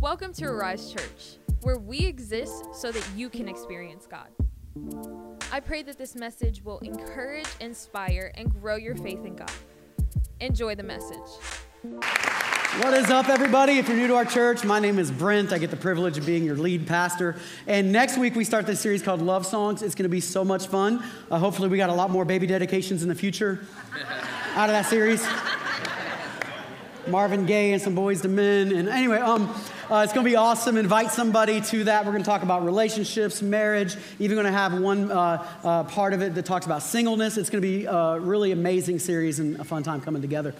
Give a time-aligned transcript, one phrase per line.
[0.00, 4.28] Welcome to Arise Church, where we exist so that you can experience God.
[5.52, 9.52] I pray that this message will encourage, inspire, and grow your faith in God.
[10.40, 11.18] Enjoy the message.
[11.82, 13.74] What is up, everybody?
[13.74, 15.52] If you're new to our church, my name is Brent.
[15.52, 17.36] I get the privilege of being your lead pastor.
[17.66, 19.82] And next week, we start this series called Love Songs.
[19.82, 21.04] It's going to be so much fun.
[21.30, 23.66] Uh, hopefully, we got a lot more baby dedications in the future
[24.54, 25.22] out of that series.
[27.08, 28.72] Marvin Gaye and some Boyz II Men.
[28.72, 29.48] And anyway, um,
[29.90, 30.76] uh, it's going to be awesome.
[30.76, 32.04] Invite somebody to that.
[32.04, 33.96] We're going to talk about relationships, marriage.
[34.18, 37.36] Even going to have one uh, uh, part of it that talks about singleness.
[37.36, 40.54] It's going to be a really amazing series and a fun time coming together.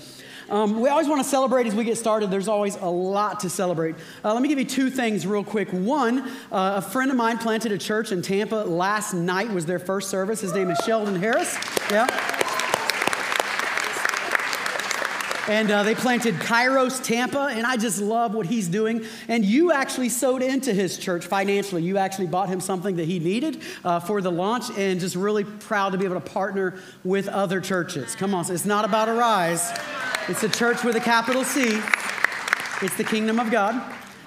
[0.51, 2.31] Um, we always want to celebrate as we get started.
[2.31, 3.95] There's always a lot to celebrate.
[4.23, 5.71] Uh, let me give you two things real quick.
[5.71, 9.79] One, uh, a friend of mine planted a church in Tampa last night was their
[9.79, 10.41] first service.
[10.41, 11.57] His name is Sheldon Harris.
[11.91, 12.44] Yeah.
[15.47, 19.05] And uh, they planted Kairos Tampa, and I just love what he's doing.
[19.29, 21.83] And you actually sowed into his church financially.
[21.83, 25.45] You actually bought him something that he needed uh, for the launch, and just really
[25.45, 28.15] proud to be able to partner with other churches.
[28.15, 29.71] Come on, it's not about Arise,
[30.29, 31.81] it's a church with a capital C,
[32.81, 33.83] it's the kingdom of God.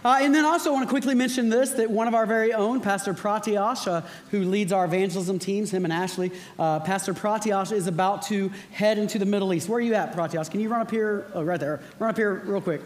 [0.06, 2.54] Uh, and then also, I want to quickly mention this that one of our very
[2.54, 7.72] own, Pastor Pratyash, uh, who leads our evangelism teams, him and Ashley, uh, Pastor Pratyash
[7.72, 9.68] is about to head into the Middle East.
[9.68, 10.50] Where are you at, Pratyash?
[10.52, 11.26] Can you run up here?
[11.34, 11.82] Oh, right there.
[12.00, 12.82] Run up here real quick.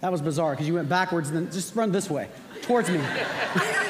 [0.00, 2.28] That was bizarre because you went backwards and then just run this way,
[2.62, 3.00] towards me.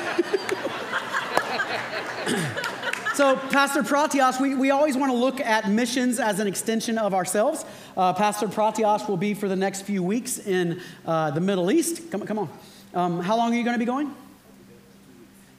[3.15, 7.15] So, Pastor Pratyash, we, we always want to look at missions as an extension of
[7.15, 7.65] ourselves.
[7.97, 12.11] Uh, Pastor Pratyash will be for the next few weeks in uh, the Middle East.
[12.11, 12.49] Come, come on.
[12.93, 14.13] Um, how long are you going to be going?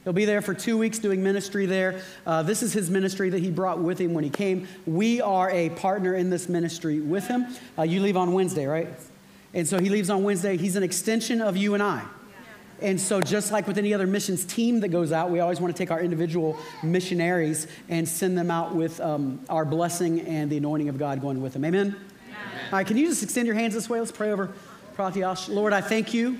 [0.04, 2.02] He'll be there for two weeks doing ministry there.
[2.26, 4.68] Uh, this is his ministry that he brought with him when he came.
[4.84, 7.46] We are a partner in this ministry with him.
[7.78, 8.88] Uh, you leave on Wednesday, right?
[9.54, 10.58] And so he leaves on Wednesday.
[10.58, 12.04] He's an extension of you and I.
[12.82, 15.74] And so, just like with any other missions team that goes out, we always want
[15.74, 20.58] to take our individual missionaries and send them out with um, our blessing and the
[20.58, 21.64] anointing of God going with them.
[21.64, 21.86] Amen?
[21.86, 21.96] Amen?
[22.66, 23.98] All right, can you just extend your hands this way?
[23.98, 24.52] Let's pray over
[24.96, 25.48] Pratyash.
[25.48, 26.38] Lord, I thank you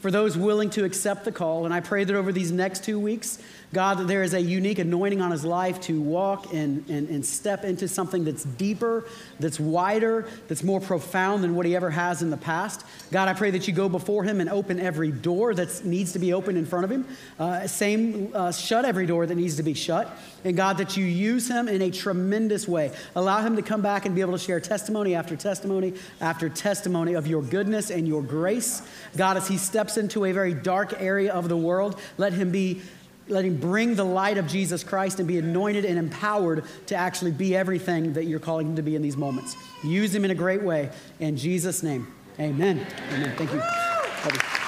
[0.00, 1.64] for those willing to accept the call.
[1.64, 3.38] And I pray that over these next two weeks,
[3.72, 7.24] God, that there is a unique anointing on his life to walk and, and, and
[7.24, 9.04] step into something that's deeper,
[9.40, 12.86] that's wider, that's more profound than what he ever has in the past.
[13.12, 16.18] God, I pray that you go before him and open every door that needs to
[16.18, 17.06] be opened in front of him.
[17.38, 20.16] Uh, same, uh, shut every door that needs to be shut.
[20.44, 22.92] And God, that you use him in a tremendous way.
[23.14, 27.14] Allow him to come back and be able to share testimony after testimony after testimony
[27.14, 28.82] of your goodness and your grace.
[29.16, 32.80] God, as he steps into a very dark area of the world, let him be
[33.28, 37.32] let him bring the light of Jesus Christ and be anointed and empowered to actually
[37.32, 39.56] be everything that you're calling him to be in these moments.
[39.84, 40.90] Use him in a great way.
[41.20, 42.86] In Jesus' name, amen.
[43.12, 43.34] Amen.
[43.36, 44.67] Thank you.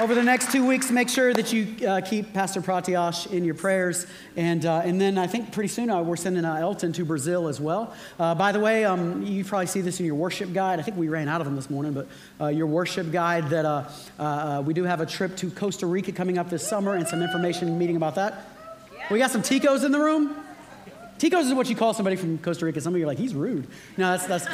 [0.00, 3.54] Over the next two weeks, make sure that you uh, keep Pastor Pratyash in your
[3.54, 4.08] prayers.
[4.34, 7.46] And, uh, and then I think pretty soon uh, we're sending uh, Elton to Brazil
[7.46, 7.94] as well.
[8.18, 10.80] Uh, by the way, um, you probably see this in your worship guide.
[10.80, 12.08] I think we ran out of them this morning, but
[12.40, 16.50] uh, your worship guide that we do have a trip to Costa Rica coming up
[16.50, 18.48] this summer and some information meeting about that.
[19.12, 20.34] We got some Ticos in the room.
[21.18, 22.80] Ticos is what you call somebody from Costa Rica.
[22.80, 23.68] Some of you are like, he's rude.
[23.96, 24.46] No, that's, that's,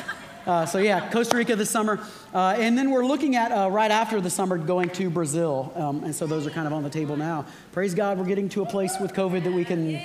[0.47, 2.01] uh, so yeah, Costa Rica this summer,
[2.33, 6.05] uh, and then we're looking at uh, right after the summer going to Brazil, um,
[6.05, 7.45] and so those are kind of on the table now.
[7.73, 9.97] Praise God, we're getting to a place with COVID that we can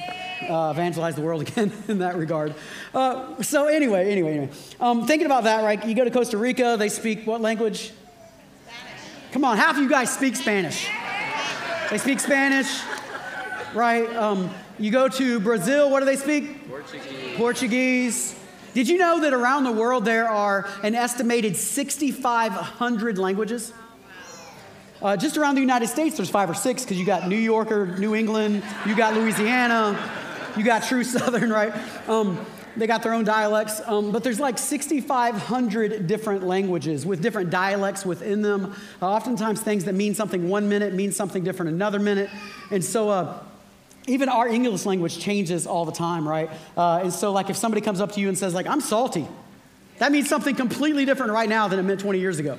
[0.49, 2.53] uh, evangelize the world again in that regard.
[2.93, 5.85] Uh, so anyway, anyway, anyway, um, thinking about that, right?
[5.85, 7.93] You go to Costa Rica, they speak what language?
[8.65, 9.31] Spanish.
[9.31, 10.89] Come on, half of you guys speak Spanish.
[11.89, 12.81] They speak Spanish,
[13.73, 14.13] right?
[14.15, 16.67] Um, you go to Brazil, what do they speak?
[16.67, 17.37] Portuguese.
[17.37, 18.35] Portuguese.
[18.75, 23.71] Did you know that around the world there are an estimated 6,500 languages?
[25.01, 27.97] Uh, just around the United States, there's five or six because you got New Yorker,
[27.97, 29.97] New England, you got Louisiana,
[30.57, 31.73] you got true Southern, right?
[32.09, 37.51] Um, they got their own dialects, um, but there's like 6,500 different languages with different
[37.51, 38.75] dialects within them.
[39.01, 42.29] Uh, oftentimes, things that mean something one minute mean something different another minute.
[42.71, 43.39] And so, uh,
[44.07, 46.49] even our English language changes all the time, right?
[46.77, 49.27] Uh, and so, like, if somebody comes up to you and says, like, I'm salty,
[49.97, 52.57] that means something completely different right now than it meant 20 years ago.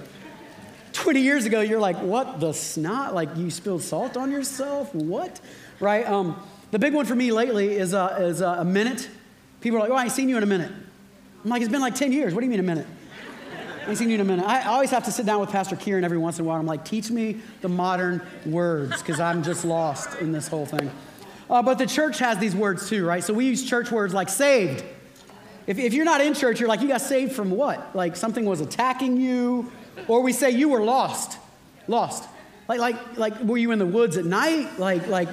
[0.93, 3.15] 20 years ago, you're like, what the snot?
[3.15, 4.95] Like, you spilled salt on yourself?
[4.95, 5.41] What?
[5.79, 6.07] Right?
[6.07, 9.09] Um, the big one for me lately is, uh, is uh, a minute.
[9.61, 10.73] People are like, oh, I ain't seen you in a minute.
[11.45, 12.35] I'm like, it's been like 10 years.
[12.35, 12.87] What do you mean a minute?
[13.87, 14.45] I ain't seen you in a minute.
[14.45, 16.59] I always have to sit down with Pastor Kieran every once in a while.
[16.59, 20.91] I'm like, teach me the modern words because I'm just lost in this whole thing.
[21.49, 23.23] Uh, but the church has these words too, right?
[23.23, 24.85] So we use church words like saved.
[25.67, 27.95] If, if you're not in church, you're like, you got saved from what?
[27.95, 29.71] Like something was attacking you?
[30.09, 31.39] Or we say you were lost.
[31.89, 32.29] Lost.
[32.69, 34.79] Like, like, like, were you in the woods at night?
[34.79, 35.29] Like, like,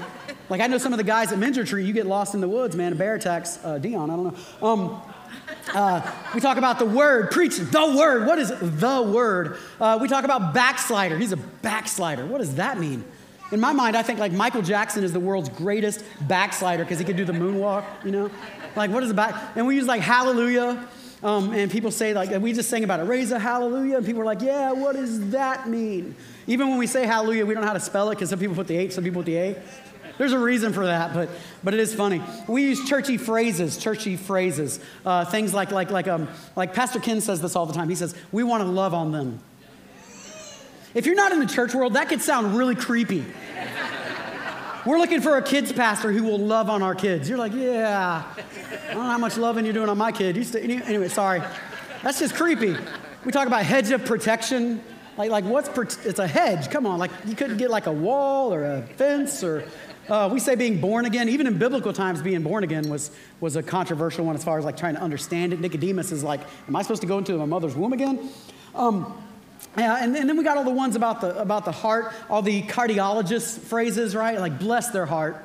[0.49, 2.47] like I know some of the guys at Mentor Tree, you get lost in the
[2.47, 2.93] woods, man.
[2.93, 4.67] A bear attacks uh, Dion, I don't know.
[4.67, 5.01] Um,
[5.73, 8.27] uh, we talk about the word, preach the word.
[8.27, 9.57] What is the word?
[9.79, 11.17] Uh, we talk about backslider.
[11.17, 12.25] He's a backslider.
[12.25, 13.03] What does that mean?
[13.53, 17.05] In my mind, I think like Michael Jackson is the world's greatest backslider because he
[17.05, 18.31] could do the moonwalk, you know?
[18.75, 19.55] Like, what is the back?
[19.55, 20.87] And we use like hallelujah.
[21.21, 23.97] Um, and people say, like, we just sing about it, raise a hallelujah.
[23.97, 26.15] And people are like, yeah, what does that mean?
[26.47, 28.55] Even when we say hallelujah, we don't know how to spell it because some people
[28.55, 29.61] put the H, some people put the A.
[30.17, 31.29] There's a reason for that, but,
[31.63, 32.23] but it is funny.
[32.47, 34.79] We use churchy phrases, churchy phrases.
[35.05, 37.87] Uh, things like, like, like, um, like Pastor Ken says this all the time.
[37.87, 39.39] He says, we want to love on them.
[40.93, 43.25] If you're not in the church world, that could sound really creepy.
[44.85, 47.29] We're looking for a kids pastor who will love on our kids.
[47.29, 48.23] You're like, yeah,
[48.89, 50.35] I don't know how much loving you're doing on my kid.
[50.35, 51.41] You st- anyway, sorry.
[52.03, 52.75] That's just creepy.
[53.23, 54.83] We talk about hedge of protection.
[55.17, 56.69] Like, like what's, per- it's a hedge.
[56.69, 59.63] Come on, like you couldn't get like a wall or a fence or,
[60.09, 61.29] uh, we say being born again.
[61.29, 64.65] Even in biblical times, being born again was, was a controversial one as far as
[64.65, 65.61] like trying to understand it.
[65.61, 68.29] Nicodemus is like, am I supposed to go into my mother's womb again?
[68.75, 69.23] Um,
[69.77, 72.43] yeah, and, and, then we got all the ones about the, about the heart, all
[72.43, 74.39] the cardiologist phrases, right?
[74.39, 75.43] Like, bless their heart,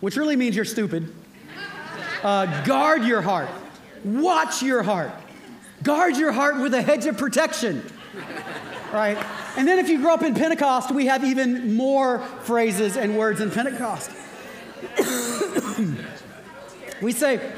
[0.00, 1.12] which really means you're stupid.
[2.22, 3.48] Uh, guard your heart,
[4.04, 5.10] watch your heart,
[5.82, 7.84] guard your heart with a hedge of protection,
[8.92, 9.18] right?
[9.56, 13.40] And then if you grew up in Pentecost, we have even more phrases and words
[13.40, 14.12] in Pentecost.
[17.02, 17.52] we say,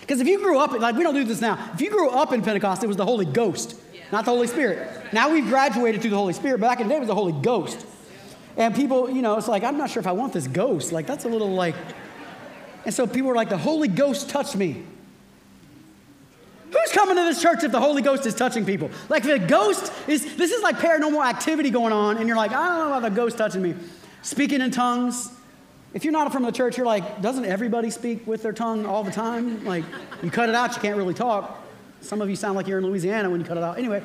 [0.00, 2.32] because if you grew up, like we don't do this now, if you grew up
[2.32, 3.78] in Pentecost, it was the Holy Ghost
[4.10, 5.12] not the Holy Spirit.
[5.12, 6.60] Now we've graduated to the Holy Spirit.
[6.60, 7.86] Back in the day, it was the Holy Ghost.
[8.56, 10.90] And people, you know, it's like, I'm not sure if I want this ghost.
[10.92, 11.76] Like, that's a little like.
[12.84, 14.82] And so people are like, the Holy Ghost touched me.
[16.70, 18.90] Who's coming to this church if the Holy Ghost is touching people?
[19.08, 22.66] Like, the ghost is, this is like paranormal activity going on, and you're like, I
[22.68, 23.74] don't know about the ghost touching me.
[24.22, 25.32] Speaking in tongues.
[25.94, 29.02] If you're not from the church, you're like, doesn't everybody speak with their tongue all
[29.02, 29.64] the time?
[29.64, 29.84] Like,
[30.22, 31.64] you cut it out, you can't really talk.
[32.00, 33.78] Some of you sound like you're in Louisiana when you cut it out.
[33.78, 34.02] Anyway,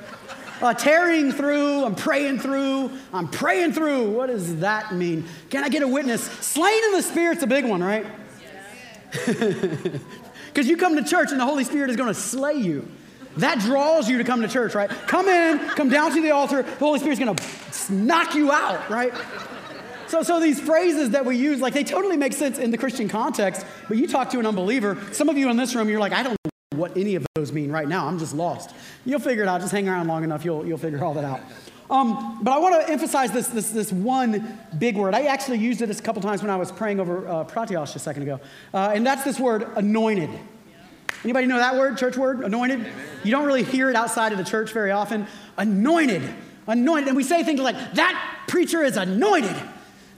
[0.62, 4.12] uh, tearing through, I'm praying through, I'm praying through.
[4.12, 5.26] What does that mean?
[5.50, 6.24] Can I get a witness?
[6.24, 8.06] Slain in the Spirit's a big one, right?
[10.54, 12.88] Because you come to church and the Holy Spirit is going to slay you.
[13.38, 14.88] That draws you to come to church, right?
[14.88, 18.88] Come in, come down to the altar, the Holy Spirit's going to knock you out,
[18.88, 19.12] right?
[20.08, 23.10] So, so these phrases that we use, like they totally make sense in the Christian
[23.10, 26.14] context, but you talk to an unbeliever, some of you in this room, you're like,
[26.14, 26.38] I don't
[26.74, 28.08] what any of those mean right now.
[28.08, 28.76] I'm just lost.
[29.06, 29.62] You'll figure it out.
[29.62, 31.42] Just hang around long enough, you'll, you'll figure all that out.
[31.90, 35.14] Um, but I want to emphasize this, this, this one big word.
[35.14, 38.00] I actually used it a couple times when I was praying over uh, Pratyash a
[38.00, 38.40] second ago.
[38.74, 40.30] Uh, and that's this word, anointed.
[41.24, 42.86] Anybody know that word, church word, anointed?
[43.24, 45.28] You don't really hear it outside of the church very often.
[45.58, 46.24] Anointed,
[46.68, 47.10] anointed.
[47.10, 49.56] And we say things like, that preacher is anointed.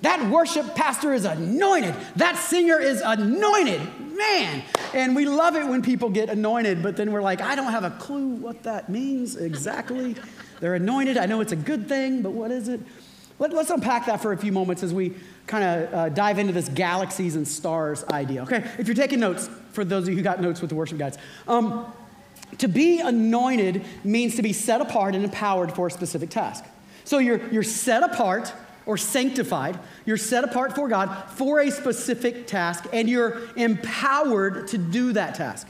[0.06, 1.96] That worship pastor is anointed.
[2.18, 3.82] That singer is anointed.
[4.16, 4.62] Man.
[4.94, 7.86] And we love it when people get anointed, but then we're like, I don't have
[7.86, 10.16] a clue what that means exactly.
[10.60, 11.18] They're anointed.
[11.18, 12.82] I know it's a good thing, but what is it?
[13.40, 15.16] Let, us unpack that for a few moments as we
[15.48, 18.44] kind of uh, dive into this galaxies and stars idea.
[18.44, 21.00] Okay, if you're taking notes, for those of you who got notes with the worship
[21.00, 21.18] guides,
[21.48, 21.92] um,
[22.60, 26.64] to be anointed means to be set apart and empowered for a specific task.
[27.06, 28.54] So you're, you're set apart
[28.86, 29.80] or sanctified.
[30.06, 35.36] You're set apart for God for a specific task, and you're empowered to do that
[35.36, 35.68] task.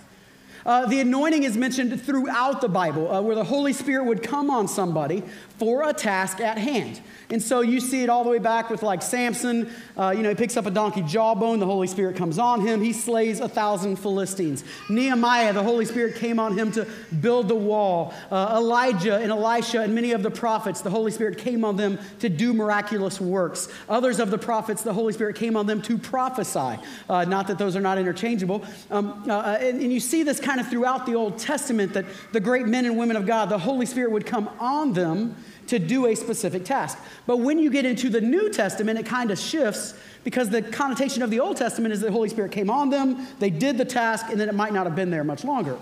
[0.65, 4.49] Uh, the anointing is mentioned throughout the Bible, uh, where the Holy Spirit would come
[4.49, 5.21] on somebody
[5.57, 7.01] for a task at hand.
[7.29, 9.71] And so you see it all the way back with like Samson.
[9.97, 12.81] Uh, you know, he picks up a donkey jawbone, the Holy Spirit comes on him,
[12.81, 14.63] he slays a thousand Philistines.
[14.89, 16.87] Nehemiah, the Holy Spirit came on him to
[17.21, 18.13] build the wall.
[18.29, 21.97] Uh, Elijah and Elisha and many of the prophets, the Holy Spirit came on them
[22.19, 23.69] to do miraculous works.
[23.89, 26.77] Others of the prophets, the Holy Spirit came on them to prophesy.
[27.09, 28.63] Uh, not that those are not interchangeable.
[28.91, 32.05] Um, uh, uh, and, and you see this kind of throughout the Old Testament that
[32.31, 35.35] the great men and women of God, the Holy Spirit would come on them
[35.67, 36.97] to do a specific task.
[37.25, 39.93] But when you get into the New Testament, it kind of shifts
[40.23, 43.49] because the connotation of the Old Testament is the Holy Spirit came on them, they
[43.49, 45.77] did the task, and then it might not have been there much longer.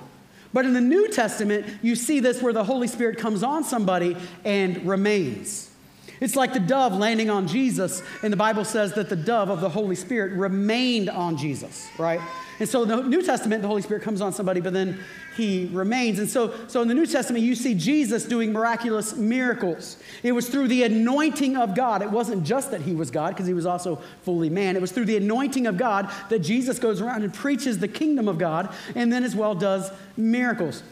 [0.53, 4.15] But in the New Testament, you see this where the Holy Spirit comes on somebody
[4.45, 5.71] and remains.
[6.19, 9.61] It's like the dove landing on Jesus, and the Bible says that the dove of
[9.61, 12.21] the Holy Spirit remained on Jesus, right?
[12.59, 14.99] And so in the New Testament, the Holy Spirit comes on somebody, but then
[15.35, 16.19] he remains.
[16.19, 19.97] And so, so in the New Testament, you see Jesus doing miraculous miracles.
[20.21, 22.01] It was through the anointing of God.
[22.01, 24.75] It wasn't just that he was God, because he was also fully man.
[24.75, 28.27] It was through the anointing of God that Jesus goes around and preaches the kingdom
[28.27, 30.83] of God, and then as well does miracles.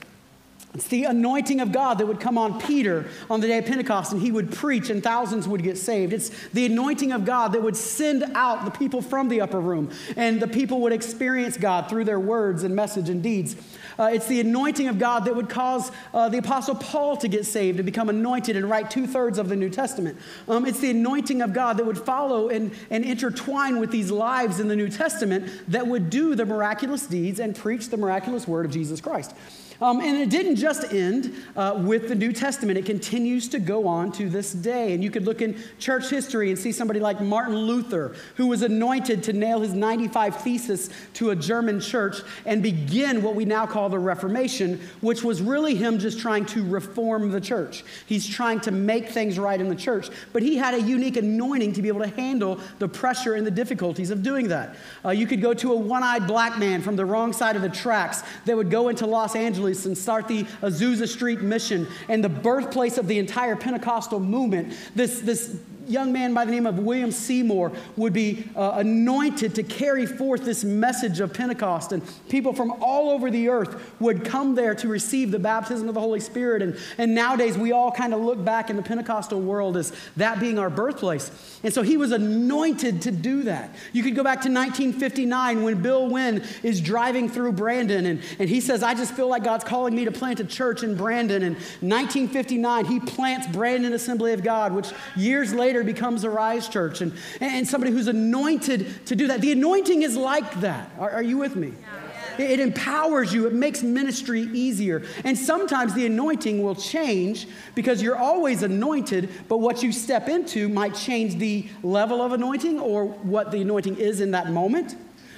[0.73, 4.13] It's the anointing of God that would come on Peter on the day of Pentecost,
[4.13, 6.13] and he would preach, and thousands would get saved.
[6.13, 9.91] It's the anointing of God that would send out the people from the upper room,
[10.15, 13.57] and the people would experience God through their words and message and deeds.
[13.99, 17.45] Uh, it's the anointing of God that would cause uh, the Apostle Paul to get
[17.45, 20.17] saved and become anointed and write two thirds of the New Testament.
[20.47, 24.61] Um, it's the anointing of God that would follow and, and intertwine with these lives
[24.61, 28.65] in the New Testament that would do the miraculous deeds and preach the miraculous word
[28.65, 29.35] of Jesus Christ.
[29.81, 33.87] Um, and it didn't just end uh, with the New Testament, it continues to go
[33.87, 34.93] on to this day.
[34.93, 38.61] And you could look in church history and see somebody like Martin Luther, who was
[38.61, 43.65] anointed to nail his 95 Thesis to a German church and begin what we now
[43.65, 47.83] call the Reformation, which was really him just trying to reform the church.
[48.05, 50.09] He's trying to make things right in the church.
[50.31, 53.51] But he had a unique anointing to be able to handle the pressure and the
[53.51, 54.75] difficulties of doing that.
[55.03, 57.63] Uh, you could go to a one eyed black man from the wrong side of
[57.63, 62.23] the tracks that would go into Los Angeles and start the Azusa Street Mission and
[62.23, 64.73] the birthplace of the entire Pentecostal movement.
[64.95, 65.57] This, this
[65.91, 70.45] young man by the name of William Seymour would be uh, anointed to carry forth
[70.45, 71.91] this message of Pentecost.
[71.91, 75.93] And people from all over the earth would come there to receive the baptism of
[75.93, 76.61] the Holy Spirit.
[76.61, 80.39] And, and nowadays, we all kind of look back in the Pentecostal world as that
[80.39, 81.31] being our birthplace.
[81.63, 83.75] And so he was anointed to do that.
[83.93, 88.49] You could go back to 1959 when Bill Wynn is driving through Brandon and, and
[88.49, 91.43] he says, I just feel like God's calling me to plant a church in Brandon.
[91.43, 97.01] And 1959, he plants Brandon Assembly of God, which years later, later becomes rise Church
[97.01, 99.41] and, and somebody who's anointed to do that.
[99.41, 100.91] The anointing is like that.
[100.99, 101.73] Are, are you with me?
[101.79, 102.43] Yeah.
[102.43, 105.03] It, it empowers you, it makes ministry easier.
[105.23, 110.69] And sometimes the anointing will change because you're always anointed, but what you step into
[110.69, 114.95] might change the level of anointing or what the anointing is in that moment.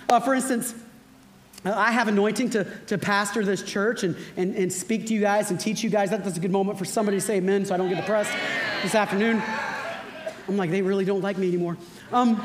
[0.09, 0.75] Uh, for instance,
[1.65, 5.49] I have anointing to, to pastor this church and, and, and speak to you guys
[5.49, 6.09] and teach you guys.
[6.09, 8.33] That, that's a good moment for somebody to say amen so I don't get depressed
[8.83, 9.41] this afternoon.
[10.47, 11.77] I'm like, they really don't like me anymore.
[12.11, 12.35] Um,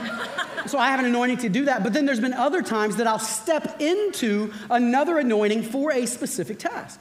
[0.67, 1.83] so I have an anointing to do that.
[1.83, 6.59] But then there's been other times that I'll step into another anointing for a specific
[6.59, 7.01] task.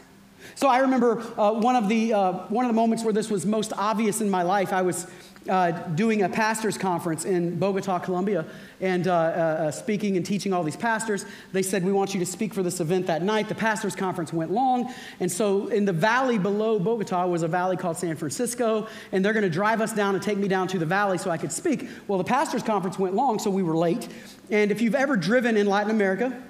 [0.55, 3.45] So I remember uh, one, of the, uh, one of the moments where this was
[3.45, 4.73] most obvious in my life.
[4.73, 5.05] I was
[5.49, 8.45] uh, doing a pastor's conference in Bogota, Colombia,
[8.81, 11.25] and uh, uh, uh, speaking and teaching all these pastors.
[11.51, 13.49] They said, We want you to speak for this event that night.
[13.49, 14.93] The pastor's conference went long.
[15.19, 19.33] And so, in the valley below Bogota was a valley called San Francisco, and they're
[19.33, 21.51] going to drive us down and take me down to the valley so I could
[21.51, 21.87] speak.
[22.07, 24.07] Well, the pastor's conference went long, so we were late.
[24.49, 26.41] And if you've ever driven in Latin America,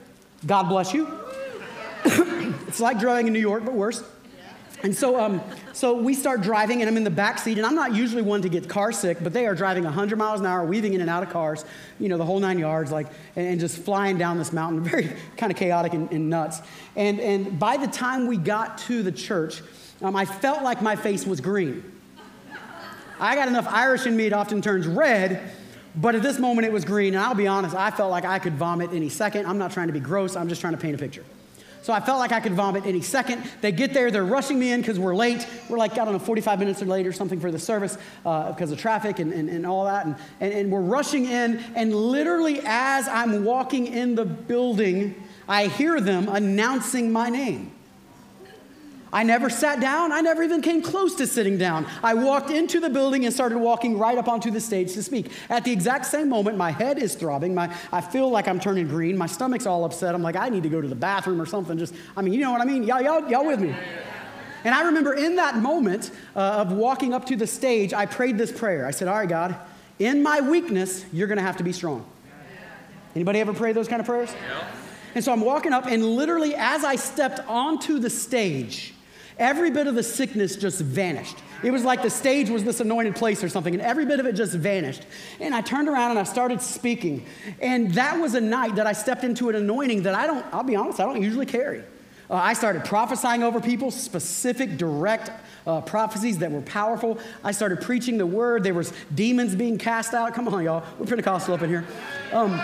[0.45, 1.07] God bless you.
[2.67, 4.03] it's like driving in New York, but worse.
[4.83, 5.41] And so, um,
[5.73, 8.43] so we start driving, and I'm in the back seat, and I'm not usually one
[8.43, 11.09] to get car sick, but they are driving 100 miles an hour, weaving in and
[11.09, 11.65] out of cars,
[11.99, 15.11] you know, the whole nine yards, like, and, and just flying down this mountain, very
[15.35, 16.61] kind of chaotic and, and, nuts.
[16.95, 19.63] And, and by the time we got to the church,
[20.01, 21.83] um, I felt like my face was green.
[23.19, 25.51] I got enough Irish in me, it often turns red,
[25.95, 28.37] but at this moment it was green, and I'll be honest, I felt like I
[28.37, 29.47] could vomit any second.
[29.47, 31.23] I'm not trying to be gross, I'm just trying to paint a picture.
[31.87, 33.49] So I felt like I could vomit any second.
[33.61, 35.47] They get there, they're rushing me in because we're late.
[35.69, 38.51] We're like, I don't know, 45 minutes or late or something for the service uh,
[38.51, 40.05] because of traffic and, and, and all that.
[40.05, 45.15] And, and, and we're rushing in, and literally as I'm walking in the building,
[45.47, 47.71] I hear them announcing my name.
[49.13, 50.11] I never sat down.
[50.11, 51.85] I never even came close to sitting down.
[52.03, 55.31] I walked into the building and started walking right up onto the stage to speak.
[55.49, 57.55] At the exact same moment, my head is throbbing.
[57.55, 59.17] My, I feel like I'm turning green.
[59.17, 60.13] My stomach's all upset.
[60.13, 61.77] I'm like, I need to go to the bathroom or something.
[61.77, 62.83] Just, I mean, you know what I mean?
[62.83, 63.73] Y'all, y'all, y'all with me?
[64.63, 68.37] And I remember in that moment uh, of walking up to the stage, I prayed
[68.37, 68.85] this prayer.
[68.85, 69.55] I said, All right, God,
[69.99, 72.05] in my weakness, you're going to have to be strong.
[73.15, 74.33] Anybody ever pray those kind of prayers?
[74.33, 74.67] Yeah.
[75.15, 78.93] And so I'm walking up, and literally, as I stepped onto the stage,
[79.39, 81.37] Every bit of the sickness just vanished.
[81.63, 84.25] It was like the stage was this anointed place or something, and every bit of
[84.25, 85.03] it just vanished.
[85.39, 87.25] And I turned around and I started speaking.
[87.61, 90.63] And that was a night that I stepped into an anointing that I don't, I'll
[90.63, 91.83] be honest, I don't usually carry.
[92.29, 95.31] Uh, I started prophesying over people, specific, direct
[95.65, 97.19] uh, prophecies that were powerful.
[97.43, 98.63] I started preaching the word.
[98.63, 100.33] There was demons being cast out.
[100.33, 100.83] Come on, y'all.
[100.99, 101.85] We're Pentecostal up in here.
[102.33, 102.59] Um,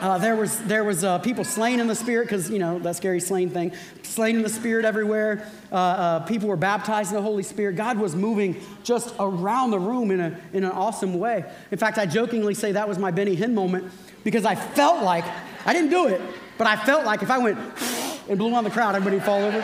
[0.00, 2.96] Uh, there was, there was uh, people slain in the spirit because, you know, that
[2.96, 3.72] scary slain thing.
[4.02, 5.48] Slain in the spirit everywhere.
[5.72, 7.76] Uh, uh, people were baptized in the Holy Spirit.
[7.76, 11.50] God was moving just around the room in, a, in an awesome way.
[11.70, 13.90] In fact, I jokingly say that was my Benny Hinn moment
[14.22, 15.24] because I felt like,
[15.64, 16.20] I didn't do it,
[16.58, 17.58] but I felt like if I went
[18.28, 19.58] and blew on the crowd, everybody would fall over.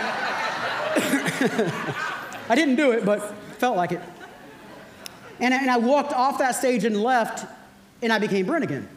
[2.49, 4.01] I didn't do it, but felt like it.
[5.41, 7.45] And, and I walked off that stage and left,
[8.01, 8.89] and I became Brent again.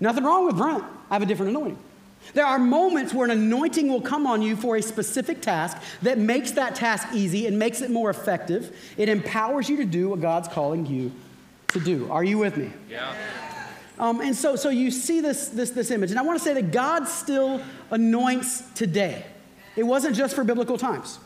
[0.00, 0.82] Nothing wrong with Brent.
[1.10, 1.78] I have a different anointing.
[2.34, 6.18] There are moments where an anointing will come on you for a specific task that
[6.18, 8.76] makes that task easy and makes it more effective.
[8.96, 11.12] It empowers you to do what God's calling you
[11.68, 12.10] to do.
[12.10, 12.72] Are you with me?
[12.88, 13.14] Yeah.
[13.98, 16.10] Um, and so, so you see this, this, this image.
[16.10, 19.24] And I want to say that God still anoints today.
[19.76, 21.18] It wasn't just for biblical times.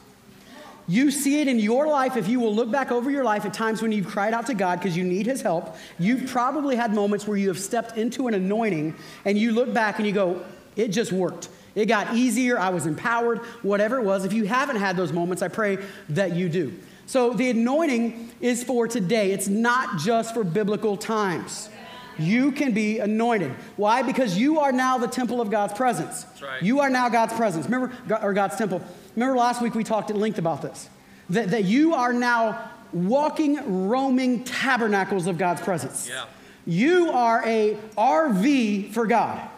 [0.86, 3.54] You see it in your life if you will look back over your life at
[3.54, 5.76] times when you've cried out to God because you need His help.
[5.98, 9.98] You've probably had moments where you have stepped into an anointing and you look back
[9.98, 10.44] and you go,
[10.76, 11.48] it just worked.
[11.74, 12.58] It got easier.
[12.58, 14.24] I was empowered, whatever it was.
[14.24, 15.78] If you haven't had those moments, I pray
[16.10, 16.72] that you do.
[17.06, 21.68] So the anointing is for today, it's not just for biblical times.
[22.16, 23.50] You can be anointed.
[23.76, 24.02] Why?
[24.02, 26.22] Because you are now the temple of God's presence.
[26.22, 26.62] That's right.
[26.62, 27.66] You are now God's presence.
[27.66, 28.82] Remember, or God's temple.
[29.16, 30.88] Remember last week we talked at length about this.
[31.30, 36.08] That, that you are now walking, roaming tabernacles of God's presence.
[36.08, 36.26] Yeah.
[36.66, 39.50] You are a RV for God.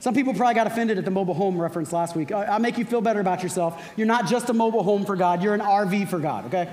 [0.00, 2.30] Some people probably got offended at the mobile home reference last week.
[2.30, 3.92] I- I'll make you feel better about yourself.
[3.96, 6.68] You're not just a mobile home for God, you're an RV for God, okay?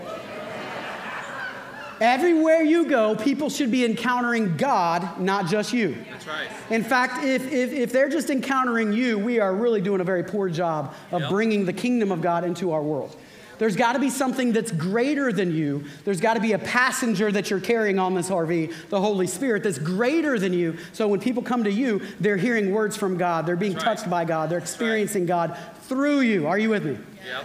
[2.02, 5.96] Everywhere you go, people should be encountering God, not just you.
[6.12, 6.48] That's right.
[6.70, 10.24] In fact, if, if, if they're just encountering you, we are really doing a very
[10.24, 11.30] poor job of Yep.
[11.30, 13.16] bringing the kingdom of God into our world.
[13.58, 15.86] There's got to be something that's greater than you.
[16.04, 19.64] There's got to be a passenger that you're carrying on this RV, the Holy Spirit,
[19.64, 20.78] that's greater than you.
[20.92, 23.46] So when people come to you, they're hearing words from God.
[23.46, 23.82] They're being right.
[23.82, 24.50] touched by God.
[24.50, 26.48] They're experiencing God through you.
[26.48, 26.98] Are you with me?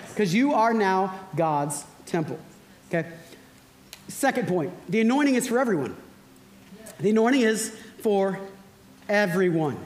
[0.08, 2.38] Because you are now God's temple.
[2.88, 3.08] Okay?
[4.10, 5.96] Second point the anointing is for everyone.
[6.98, 7.70] The anointing is
[8.02, 8.38] for
[9.08, 9.78] everyone.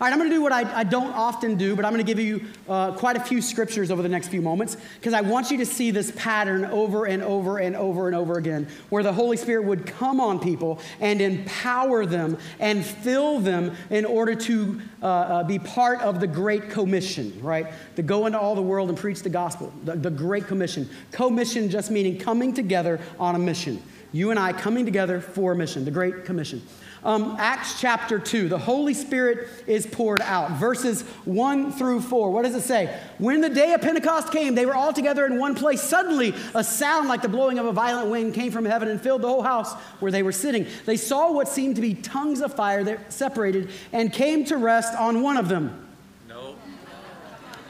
[0.00, 2.02] All right, I'm going to do what I, I don't often do, but I'm going
[2.02, 5.20] to give you uh, quite a few scriptures over the next few moments because I
[5.20, 9.02] want you to see this pattern over and over and over and over again where
[9.02, 14.34] the Holy Spirit would come on people and empower them and fill them in order
[14.36, 17.66] to uh, uh, be part of the Great Commission, right?
[17.96, 20.88] To go into all the world and preach the gospel, the, the Great Commission.
[21.12, 23.82] Commission just meaning coming together on a mission.
[24.12, 26.62] You and I coming together for a mission, the Great Commission.
[27.02, 30.52] Um, Acts chapter 2, the Holy Spirit is poured out.
[30.52, 32.30] Verses 1 through 4.
[32.30, 32.94] What does it say?
[33.16, 35.80] When the day of Pentecost came, they were all together in one place.
[35.80, 39.22] Suddenly, a sound like the blowing of a violent wind came from heaven and filled
[39.22, 40.66] the whole house where they were sitting.
[40.84, 44.94] They saw what seemed to be tongues of fire that separated and came to rest
[44.98, 45.88] on one of them.
[46.28, 46.54] No.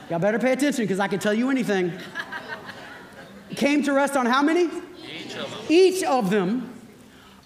[0.08, 1.92] Y'all better pay attention because I can tell you anything.
[3.54, 4.64] came to rest on how many?
[4.64, 5.60] Each of them.
[5.68, 6.79] Each of them,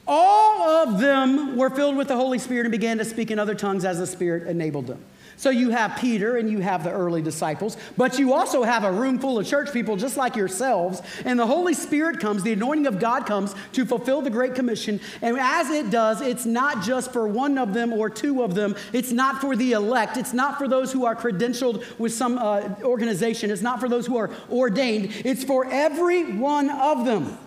[0.06, 3.54] all of them were filled with the Holy Spirit and began to speak in other
[3.54, 5.04] tongues as the Spirit enabled them.
[5.36, 8.92] So you have Peter and you have the early disciples, but you also have a
[8.92, 11.02] room full of church people just like yourselves.
[11.24, 15.00] And the Holy Spirit comes, the anointing of God comes to fulfill the Great Commission.
[15.22, 18.76] And as it does, it's not just for one of them or two of them,
[18.92, 22.68] it's not for the elect, it's not for those who are credentialed with some uh,
[22.82, 27.38] organization, it's not for those who are ordained, it's for every one of them.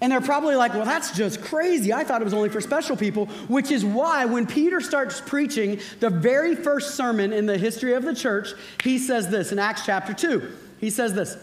[0.00, 1.92] And they're probably like, well, that's just crazy.
[1.92, 5.80] I thought it was only for special people, which is why when Peter starts preaching
[5.98, 8.50] the very first sermon in the history of the church,
[8.84, 10.52] he says this in Acts chapter 2.
[10.78, 11.36] He says this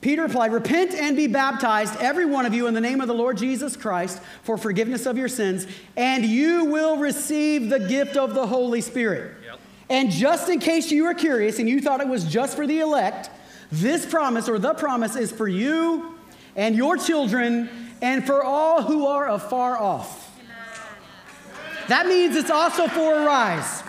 [0.00, 3.14] Peter replied, Repent and be baptized, every one of you, in the name of the
[3.14, 8.34] Lord Jesus Christ for forgiveness of your sins, and you will receive the gift of
[8.34, 9.34] the Holy Spirit.
[9.44, 9.60] Yep.
[9.90, 12.80] And just in case you were curious and you thought it was just for the
[12.80, 13.28] elect,
[13.70, 16.13] this promise or the promise is for you
[16.56, 17.68] and your children
[18.00, 20.20] and for all who are afar off.
[21.88, 23.82] That means it's also for Arise.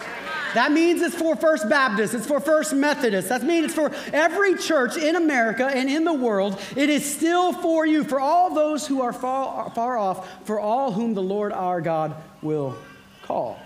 [0.53, 3.27] That means it's for First Baptist, it's for First Methodist.
[3.27, 6.61] That means it's for every church in America and in the world.
[6.77, 10.93] It is still for you, for all those who are far, far off, for all
[10.93, 12.77] whom the Lord our God will
[13.23, 13.59] call.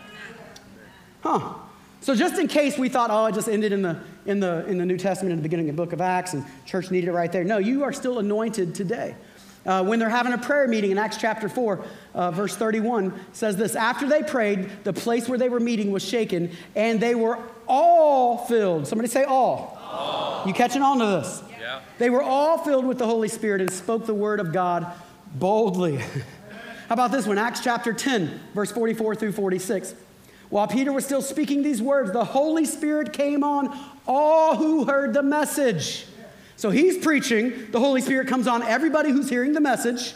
[1.22, 1.54] Huh.
[2.02, 4.78] So just in case we thought, oh, it just ended in the, in the, in
[4.78, 7.14] the New Testament in the beginning of the book of Acts and church needed it
[7.14, 7.44] right there.
[7.44, 9.16] No, you are still anointed today.
[9.66, 13.58] Uh, when they're having a prayer meeting in Acts chapter 4, uh, verse 31 says
[13.58, 17.38] this After they prayed, the place where they were meeting was shaken, and they were
[17.68, 18.88] all filled.
[18.88, 19.78] Somebody say all.
[19.82, 20.44] all.
[20.48, 21.44] You catching on to this?
[21.60, 21.82] Yeah.
[21.98, 24.88] They were all filled with the Holy Spirit and spoke the word of God
[25.36, 25.98] boldly.
[26.88, 27.38] How about this one?
[27.38, 29.94] Acts chapter 10, verse 44 through 46.
[30.50, 35.14] While Peter was still speaking these words, the Holy Spirit came on all who heard
[35.14, 36.06] the message.
[36.56, 40.14] So he's preaching, the Holy Spirit comes on everybody who's hearing the message.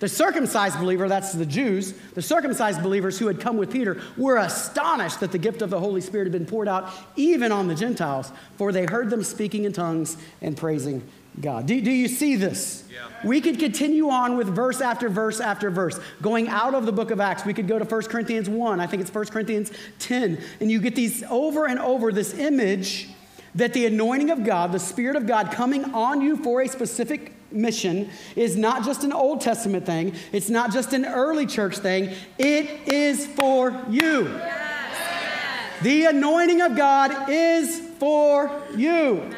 [0.00, 4.36] The circumcised believer, that's the Jews, the circumcised believers who had come with Peter were
[4.36, 7.74] astonished that the gift of the Holy Spirit had been poured out even on the
[7.74, 11.02] Gentiles, for they heard them speaking in tongues and praising
[11.40, 11.66] God.
[11.66, 12.84] Do, do you see this?
[12.90, 13.08] Yeah.
[13.24, 17.10] We could continue on with verse after verse after verse, going out of the book
[17.10, 17.44] of Acts.
[17.44, 20.80] We could go to 1 Corinthians 1, I think it's 1 Corinthians 10, and you
[20.80, 23.08] get these over and over this image
[23.54, 27.34] that the anointing of God, the Spirit of God coming on you for a specific
[27.50, 32.14] mission is not just an Old Testament thing, it's not just an early church thing,
[32.38, 34.28] it is for you.
[34.28, 35.82] Yes.
[35.82, 39.30] The anointing of God is for you.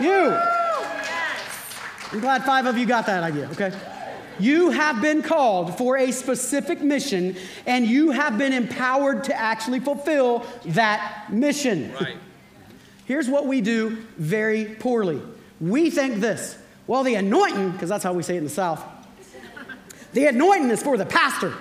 [0.00, 0.36] You.
[2.14, 3.72] I'm glad five of you got that idea, okay?
[4.38, 7.34] You have been called for a specific mission,
[7.66, 11.92] and you have been empowered to actually fulfill that mission.
[11.94, 12.16] Right.
[13.06, 15.20] Here's what we do very poorly
[15.60, 18.80] we think this well, the anointing, because that's how we say it in the South,
[20.12, 21.52] the anointing is for the pastor.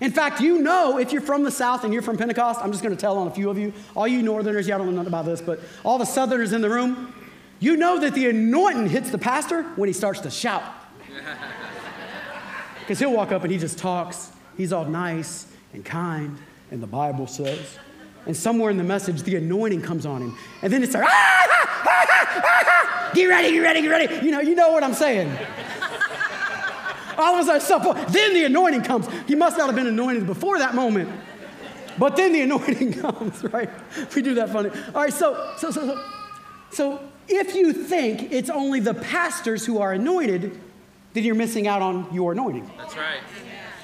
[0.00, 2.84] In fact, you know if you're from the South and you're from Pentecost, I'm just
[2.84, 3.72] going to tell on a few of you.
[3.96, 6.70] All you Northerners, y'all don't know nothing about this, but all the Southerners in the
[6.70, 7.12] room,
[7.62, 10.64] you know that the anointing hits the pastor when he starts to shout.
[12.80, 14.32] Because he'll walk up and he just talks.
[14.56, 16.36] He's all nice and kind,
[16.72, 17.78] and the Bible says.
[18.26, 20.36] And somewhere in the message, the anointing comes on him.
[20.62, 22.06] And then it's like, ah, ah, ah,
[22.44, 24.26] ah, get ready, get ready, get ready.
[24.26, 25.30] You know, you know what I'm saying.
[27.16, 29.06] All of a sudden, then the anointing comes.
[29.28, 31.08] He must not have been anointed before that moment.
[31.98, 33.70] But then the anointing comes, right?
[34.12, 34.70] We do that funny.
[34.92, 36.04] All right, so, so, so, so,
[36.70, 40.58] so if you think it's only the pastors who are anointed,
[41.14, 42.70] then you're missing out on your anointing.
[42.76, 43.20] That's right.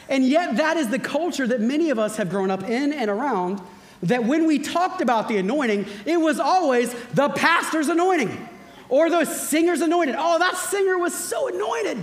[0.09, 3.11] And yet, that is the culture that many of us have grown up in and
[3.11, 3.61] around
[4.03, 8.49] that when we talked about the anointing, it was always the pastor's anointing
[8.89, 10.15] or the singer's anointed.
[10.17, 11.99] Oh, that singer was so anointed.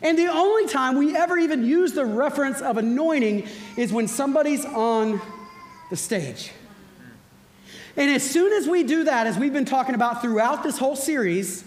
[0.00, 4.64] And the only time we ever even use the reference of anointing is when somebody's
[4.64, 5.20] on
[5.90, 6.52] the stage.
[7.96, 10.96] And as soon as we do that, as we've been talking about throughout this whole
[10.96, 11.64] series,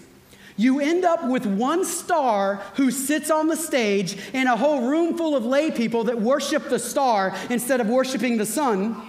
[0.56, 5.16] you end up with one star who sits on the stage and a whole room
[5.16, 9.00] full of lay people that worship the star instead of worshiping the sun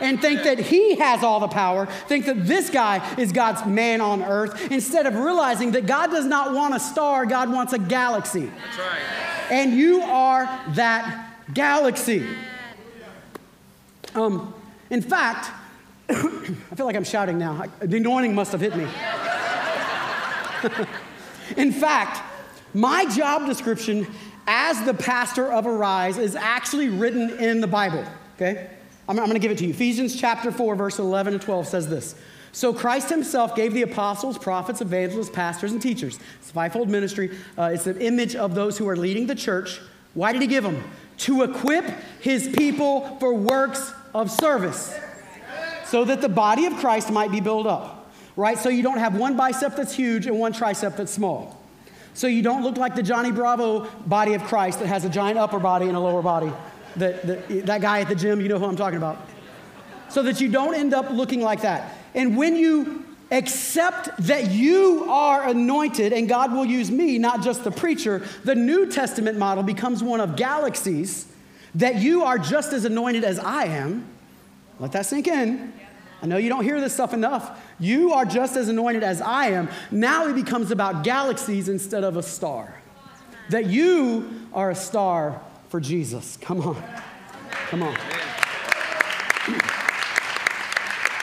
[0.00, 4.00] and think that he has all the power, think that this guy is God's man
[4.00, 7.78] on earth, instead of realizing that God does not want a star, God wants a
[7.78, 8.46] galaxy.
[8.46, 9.00] That's right.
[9.50, 10.44] And you are
[10.74, 12.26] that galaxy.
[14.14, 14.54] Um,
[14.90, 15.50] in fact,
[16.10, 17.64] I feel like I'm shouting now.
[17.80, 18.84] The anointing must have hit me.
[21.56, 22.22] in fact,
[22.72, 24.06] my job description
[24.46, 28.02] as the pastor of Arise is actually written in the Bible,
[28.36, 28.70] okay?
[29.06, 29.70] I'm, I'm going to give it to you.
[29.70, 32.14] Ephesians chapter 4, verse 11 and 12 says this.
[32.52, 36.18] So Christ himself gave the apostles, prophets, evangelists, pastors, and teachers.
[36.38, 37.36] It's a fivefold ministry.
[37.58, 39.80] Uh, it's an image of those who are leading the church.
[40.14, 40.82] Why did he give them?
[41.18, 41.84] To equip
[42.20, 44.98] his people for works of service
[45.88, 48.58] so that the body of Christ might be built up, right?
[48.58, 51.58] So you don't have one bicep that's huge and one tricep that's small.
[52.14, 55.38] So you don't look like the Johnny Bravo body of Christ that has a giant
[55.38, 56.52] upper body and a lower body
[56.96, 59.18] that, that guy at the gym, you know who I'm talking about.
[60.08, 61.94] So that you don't end up looking like that.
[62.14, 67.62] And when you accept that you are anointed and God will use me, not just
[67.62, 71.26] the preacher, the New Testament model becomes one of galaxies
[71.74, 74.06] that you are just as anointed as I am.
[74.78, 75.72] Let that sink in.
[76.20, 77.60] I know you don't hear this stuff enough.
[77.78, 79.68] You are just as anointed as I am.
[79.90, 82.74] Now it becomes about galaxies instead of a star.
[83.50, 86.36] That you are a star for Jesus.
[86.40, 86.82] Come on.
[87.70, 87.96] Come on.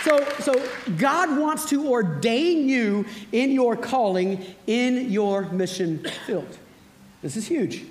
[0.03, 6.59] So, so God wants to ordain you in your calling, in your mission field.
[7.23, 7.85] This is huge.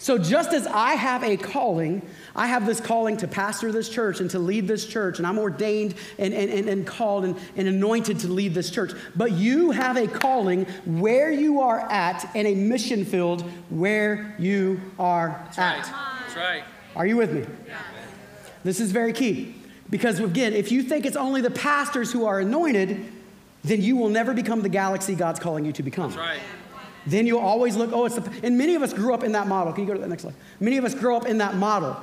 [0.00, 2.02] So, just as I have a calling,
[2.36, 5.38] I have this calling to pastor this church and to lead this church, and I'm
[5.38, 8.92] ordained and, and, and, and called and, and anointed to lead this church.
[9.16, 14.80] But you have a calling where you are at and a mission field where you
[15.00, 15.76] are That's at.
[15.78, 16.20] Right.
[16.20, 16.64] That's right.
[16.94, 17.44] Are you with me?
[17.66, 17.78] Yeah.
[18.62, 19.56] This is very key.
[19.90, 23.10] Because again, if you think it's only the pastors who are anointed,
[23.64, 26.10] then you will never become the galaxy God's calling you to become.
[26.10, 26.40] That's right.
[27.08, 29.46] Then you'll always look, oh, it's the, and many of us grew up in that
[29.46, 29.72] model.
[29.72, 30.34] Can you go to the next slide?
[30.60, 31.96] Many of us grow up in that model.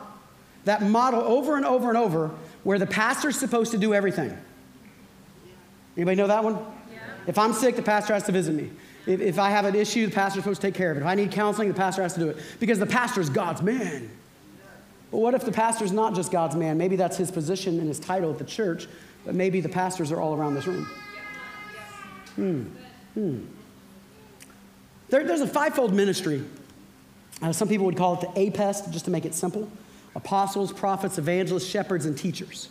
[0.65, 2.31] That model over and over and over
[2.63, 4.35] where the pastor's supposed to do everything.
[5.95, 6.55] Anybody know that one?
[6.91, 6.99] Yeah.
[7.27, 8.71] If I'm sick, the pastor has to visit me.
[9.05, 11.01] If, if I have an issue, the pastor's supposed to take care of it.
[11.01, 13.61] If I need counseling, the pastor has to do it because the pastor is God's
[13.61, 14.09] man.
[15.11, 16.79] But what if the pastor's not just God's man?
[16.79, 18.87] Maybe that's his position and his title at the church,
[19.23, 20.89] but maybe the pastors are all around this room.
[22.35, 22.63] Hmm.
[23.13, 23.39] Hmm.
[25.09, 26.43] There, there's a fivefold ministry.
[27.41, 29.69] Uh, some people would call it the APEST, just to make it simple
[30.15, 32.69] apostles, prophets, evangelists, shepherds, and teachers.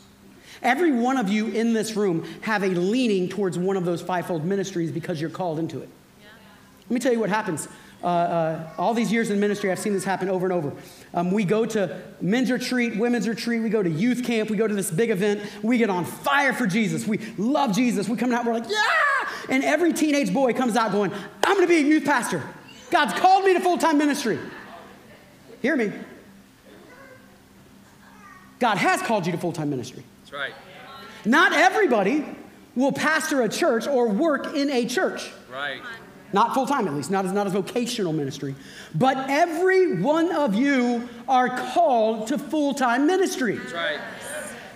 [0.62, 4.46] Every one of you in this room have a leaning towards one of those fivefold
[4.46, 5.88] ministries because you're called into it.
[6.88, 7.68] Let me tell you what happens.
[8.04, 10.74] Uh, uh, all these years in ministry, I've seen this happen over and over.
[11.14, 14.68] Um, we go to men's retreat, women's retreat, we go to youth camp, we go
[14.68, 17.06] to this big event, we get on fire for Jesus.
[17.06, 18.06] We love Jesus.
[18.06, 19.28] We come out, we're like, yeah!
[19.48, 22.42] And every teenage boy comes out going, I'm gonna be a youth pastor.
[22.90, 24.38] God's called me to full time ministry.
[25.62, 25.90] Hear me.
[28.58, 30.04] God has called you to full time ministry.
[30.20, 30.52] That's right.
[31.24, 32.26] Not everybody
[32.76, 35.30] will pastor a church or work in a church.
[35.50, 35.80] Right.
[36.34, 38.56] Not full time, at least, not as, not as vocational ministry.
[38.92, 43.54] But every one of you are called to full time ministry.
[43.54, 44.00] That's right.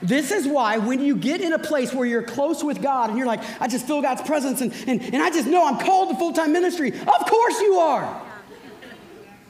[0.01, 3.19] This is why when you get in a place where you're close with God and
[3.19, 6.11] you're like, I just feel God's presence and, and, and I just know I'm called
[6.11, 6.93] to full time ministry.
[6.93, 8.23] Of course you are.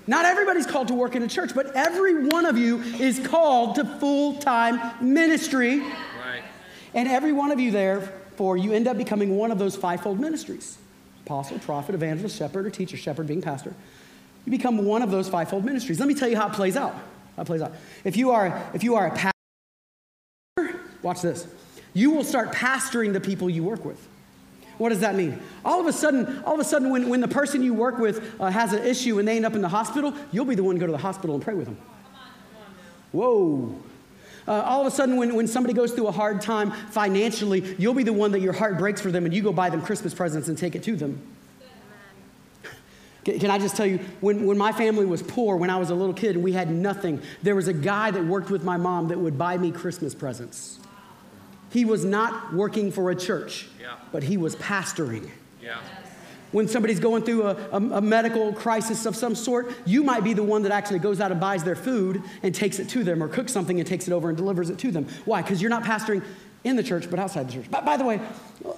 [0.07, 3.75] Not everybody's called to work in a church, but every one of you is called
[3.75, 5.81] to full time ministry.
[5.81, 6.43] Right.
[6.95, 10.79] And every one of you, therefore, you end up becoming one of those fivefold ministries
[11.29, 13.75] apostle, prophet, evangelist, shepherd, or teacher, shepherd being pastor.
[14.47, 16.01] You become one of those fivefold ministries.
[16.01, 16.95] Let me tell you how it plays out.
[17.37, 17.73] How it plays out.
[18.03, 21.47] If you are, if you are a pastor, watch this.
[21.93, 24.09] You will start pastoring the people you work with.
[24.79, 25.39] What does that mean?
[25.67, 28.41] All of a sudden, all of a sudden, when, when the person you work with
[28.41, 30.77] uh, has an issue and they end up in the hospital, you'll be the one
[30.77, 31.77] to go to the hospital and pray with them.
[33.13, 33.75] Whoa.
[34.49, 37.93] Uh, all of a sudden, when, when somebody goes through a hard time financially, you'll
[37.93, 40.15] be the one that your heart breaks for them and you go buy them Christmas
[40.15, 41.21] presents and take it to them.
[43.25, 45.95] Can, I just tell you, when, when my family was poor, when I was a
[45.95, 49.09] little kid and we had nothing, there was a guy that worked with my mom
[49.09, 50.79] that would buy me Christmas presents.
[51.71, 53.97] He was not working for a church, Yeah.
[54.13, 55.29] but he was pastoring.
[55.63, 55.79] Yeah.
[56.53, 60.33] When somebody's going through a, a, a medical crisis of some sort, you might be
[60.33, 63.23] the one that actually goes out and buys their food and takes it to them,
[63.23, 65.07] or cooks something and takes it over and delivers it to them.
[65.25, 65.43] Why?
[65.43, 66.23] Because you're not pastoring
[66.65, 67.67] in the church, but outside the church.
[67.71, 68.21] But by the way,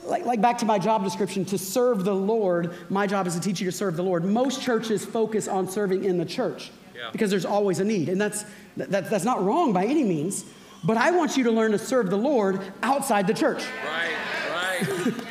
[0.04, 3.40] like, like back to my job description, to serve the Lord, my job is to
[3.40, 4.24] teach you to serve the Lord.
[4.24, 7.08] Most churches focus on serving in the church Yeah.
[7.12, 8.08] because there's always a need.
[8.08, 8.44] And that's,
[8.76, 10.44] that, that's not wrong by any means,
[10.84, 13.62] but I want you to learn to serve the Lord outside the church.
[13.84, 14.86] Right.
[14.88, 15.14] Right.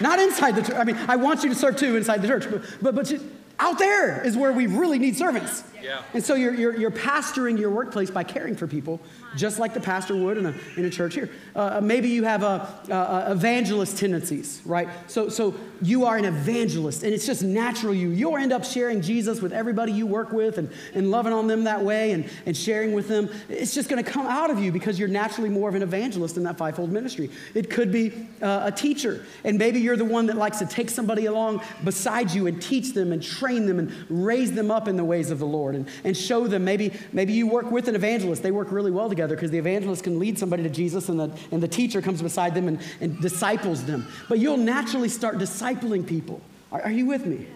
[0.00, 0.76] Not inside the church.
[0.76, 3.12] I mean, I want you to serve too inside the church, but, but, but
[3.58, 5.64] out there is where we really need servants.
[5.82, 6.02] Yeah.
[6.14, 9.00] And so you're, you're, you're pastoring your workplace by caring for people,
[9.36, 11.30] just like the pastor would in a, in a church here.
[11.54, 14.88] Uh, maybe you have a, a, a evangelist tendencies, right?
[15.06, 18.10] So, so you are an evangelist, and it's just natural you.
[18.10, 21.64] You'll end up sharing Jesus with everybody you work with and, and loving on them
[21.64, 23.30] that way and, and sharing with them.
[23.48, 26.36] It's just going to come out of you because you're naturally more of an evangelist
[26.36, 27.30] in that fivefold ministry.
[27.54, 30.90] It could be uh, a teacher, and maybe you're the one that likes to take
[30.90, 34.96] somebody along beside you and teach them and train them and raise them up in
[34.96, 36.64] the ways of the Lord and, and show them.
[36.64, 38.42] Maybe, maybe you work with an evangelist.
[38.42, 41.30] They work really well together because the evangelist can lead somebody to Jesus and the,
[41.50, 44.06] and the teacher comes beside them and, and disciples them.
[44.28, 46.40] But you'll naturally start discipling people.
[46.72, 47.46] Are, are you with me?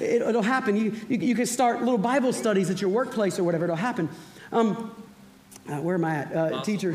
[0.00, 0.76] It, will happen.
[0.76, 3.64] You, you, you can start little Bible studies at your workplace or whatever.
[3.64, 4.08] It'll happen.
[4.52, 4.94] Um,
[5.68, 6.36] uh, where am I at?
[6.36, 6.92] Uh, teacher.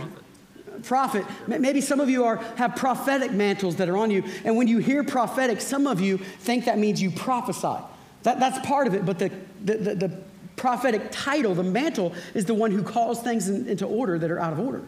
[0.84, 1.26] prophet.
[1.26, 1.60] Prophet.
[1.60, 4.24] Maybe some of you are, have prophetic mantles that are on you.
[4.46, 7.84] And when you hear prophetic, some of you think that means you prophesy.
[8.24, 9.06] That, that's part of it.
[9.06, 9.32] But the,
[9.64, 10.22] the, the, the
[10.60, 14.40] prophetic title, the mantle, is the one who calls things in- into order that are
[14.40, 14.82] out of order.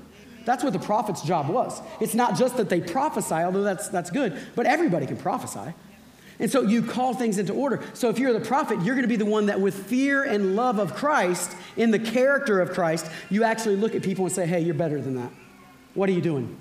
[0.44, 1.82] That's what the prophet's job was.
[2.00, 5.74] It's not just that they prophesy, although that's, that's good, but everybody can prophesy.
[6.40, 7.82] And so you call things into order.
[7.94, 10.56] So if you're the prophet, you're going to be the one that, with fear and
[10.56, 14.48] love of Christ, in the character of Christ, you actually look at people and say,
[14.48, 15.32] hey, you're better than that.
[15.94, 16.58] What are you doing?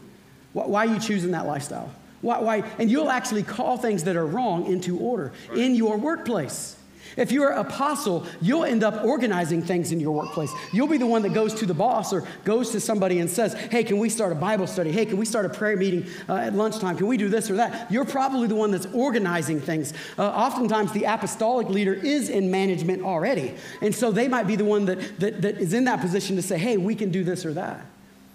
[0.53, 1.91] Why, are you choosing that lifestyle?
[2.21, 2.71] Why, why?
[2.79, 6.77] And you'll actually call things that are wrong into order in your workplace.
[7.17, 10.53] If you're an apostle, you'll end up organizing things in your workplace.
[10.73, 13.55] You'll be the one that goes to the boss or goes to somebody and says,
[13.55, 14.93] Hey, can we start a Bible study?
[14.93, 16.97] Hey, can we start a prayer meeting uh, at lunchtime?
[16.97, 17.91] Can we do this or that?
[17.91, 19.93] You're probably the one that's organizing things.
[20.19, 23.55] Uh, oftentimes, the apostolic leader is in management already.
[23.81, 26.43] And so they might be the one that, that, that is in that position to
[26.43, 27.85] say, Hey, we can do this or that.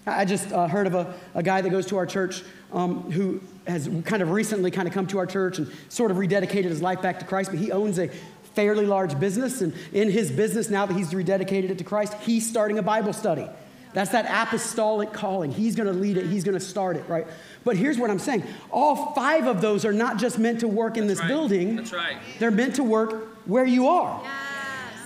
[0.07, 3.41] I just uh, heard of a, a guy that goes to our church um, who
[3.65, 6.81] has kind of recently kind of come to our church and sort of rededicated his
[6.81, 8.09] life back to Christ, but he owns a
[8.56, 9.62] fairly large business.
[9.62, 13.13] And in his business, now that he's rededicated it to Christ, he's starting a Bible
[13.13, 13.48] study.
[13.96, 15.52] That's that apostolic calling.
[15.52, 17.26] He's going to lead it, he's going to start it, right?
[17.63, 20.98] But here's what I'm saying all five of those are not just meant to work
[20.98, 21.28] in this right.
[21.30, 22.18] building, That's right.
[22.38, 24.22] they're meant to work where you are,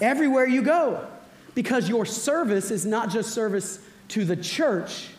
[0.02, 1.06] everywhere you go.
[1.54, 5.10] Because your service is not just service to the church,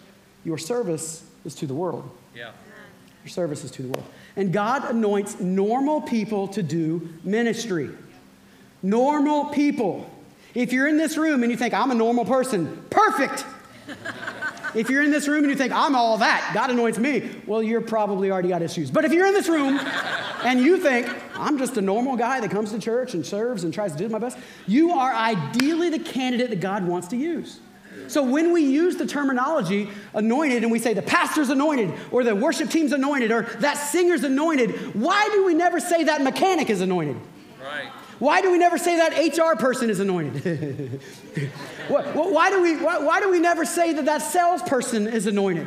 [0.45, 2.11] your service is to the world.
[2.35, 2.51] Yeah.
[3.25, 4.07] Your service is to the world.
[4.35, 7.91] And God anoints normal people to do ministry.
[8.83, 10.11] Normal people.
[10.55, 13.45] If you're in this room and you think, I'm a normal person, perfect.
[14.75, 17.63] if you're in this room and you think, I'm all that, God anoints me, well,
[17.63, 18.91] you're probably already got issues.
[18.91, 19.79] But if you're in this room
[20.45, 23.73] and you think, I'm just a normal guy that comes to church and serves and
[23.73, 27.61] tries to do my best, you are ideally the candidate that God wants to use.
[28.09, 32.35] So when we use the terminology anointed and we say the pastor's anointed or the
[32.35, 36.81] worship team's anointed or that singer's anointed, why do we never say that mechanic is
[36.81, 37.17] anointed?
[37.63, 37.91] Right.
[38.21, 41.01] Why do we never say that HR person is anointed?
[41.89, 45.67] why, do we, why, why do we never say that that salesperson is anointed?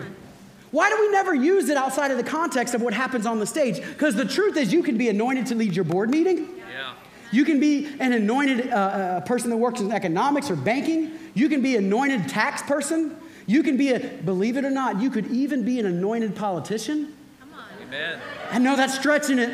[0.69, 3.47] Why do we never use it outside of the context of what happens on the
[3.47, 3.77] stage?
[3.77, 6.47] Because the truth is, you can be anointed to lead your board meeting.
[6.71, 6.93] Yeah.
[7.31, 11.11] You can be an anointed uh, uh, person that works in economics or banking.
[11.33, 13.17] You can be an anointed tax person.
[13.47, 17.15] You can be a, believe it or not, you could even be an anointed politician.
[17.39, 17.65] Come on.
[17.87, 18.19] Amen.
[18.51, 19.51] I know that's stretching it.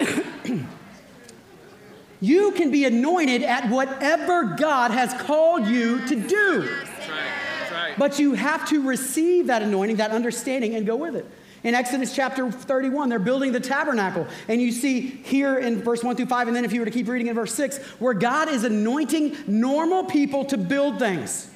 [2.20, 6.62] you can be anointed at whatever God has called you to do.
[6.62, 7.32] That's right.
[7.60, 7.94] That's right.
[7.98, 11.26] But you have to receive that anointing, that understanding, and go with it.
[11.64, 14.26] In Exodus chapter 31, they're building the tabernacle.
[14.46, 16.92] And you see here in verse 1 through 5, and then if you were to
[16.92, 21.50] keep reading in verse 6, where God is anointing normal people to build things.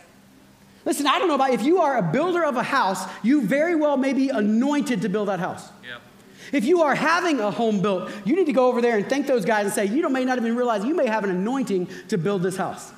[0.84, 3.76] Listen, I don't know about if you are a builder of a house, you very
[3.76, 5.68] well may be anointed to build that house.
[5.88, 5.98] Yeah.
[6.52, 9.26] If you are having a home built, you need to go over there and thank
[9.26, 11.88] those guys and say, you don't, may not even realize you may have an anointing
[12.08, 12.92] to build this house.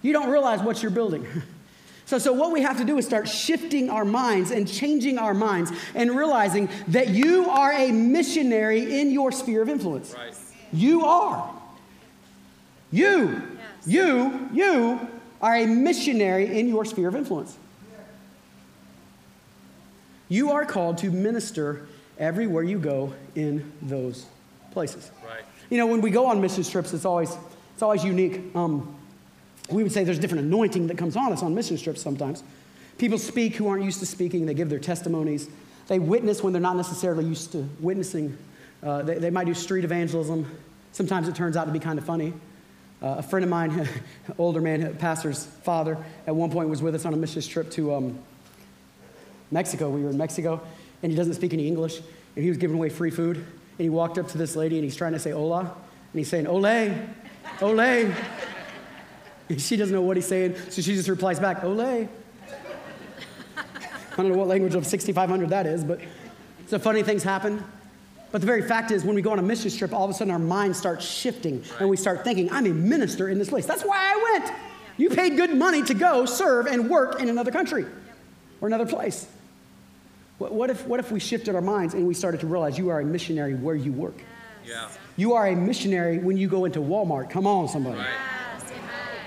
[0.00, 1.26] You don't realize what you're building.
[2.06, 5.34] So, so what we have to do is start shifting our minds and changing our
[5.34, 10.14] minds and realizing that you are a missionary in your sphere of influence.
[10.14, 10.32] Right.
[10.72, 11.52] You are.
[12.92, 13.42] You,
[13.86, 15.00] you, you
[15.42, 17.58] are a missionary in your sphere of influence.
[20.28, 24.26] You are called to minister everywhere you go in those
[24.72, 25.10] places.
[25.24, 25.44] Right.
[25.70, 27.36] You know, when we go on mission trips, it's always,
[27.74, 28.54] it's always unique.
[28.54, 28.96] Um,
[29.70, 32.42] we would say there's different anointing that comes on us on mission trips sometimes.
[32.98, 35.48] People speak who aren't used to speaking, they give their testimonies.
[35.88, 38.36] They witness when they're not necessarily used to witnessing.
[38.82, 40.50] Uh, they, they, might do street evangelism.
[40.92, 42.32] Sometimes it turns out to be kind of funny.
[43.02, 43.88] Uh, a friend of mine,
[44.38, 47.94] older man, pastor's father, at one point was with us on a mission trip to
[47.94, 48.18] um,
[49.50, 49.90] Mexico.
[49.90, 50.60] We were in Mexico,
[51.06, 51.98] and he doesn't speak any English,
[52.34, 53.36] and he was giving away free food.
[53.36, 53.46] And
[53.78, 55.70] he walked up to this lady, and he's trying to say hola, and
[56.12, 56.66] he's saying, ole,
[57.62, 58.12] ole.
[59.56, 61.78] She doesn't know what he's saying, so she just replies back, Ole.
[61.80, 62.08] I
[64.16, 66.00] don't know what language of 6,500 that is, but
[66.66, 67.62] so funny things happen.
[68.32, 70.14] But the very fact is, when we go on a mission trip, all of a
[70.14, 73.66] sudden our mind starts shifting and we start thinking, I'm a minister in this place.
[73.66, 74.52] That's why I went.
[74.96, 77.86] You paid good money to go serve and work in another country
[78.60, 79.28] or another place.
[80.38, 82.90] What, what, if, what if we shifted our minds and we started to realize you
[82.90, 84.16] are a missionary where you work?
[84.66, 84.88] Yeah.
[85.16, 87.30] You are a missionary when you go into Walmart.
[87.30, 87.98] Come on, somebody.
[87.98, 88.08] Right.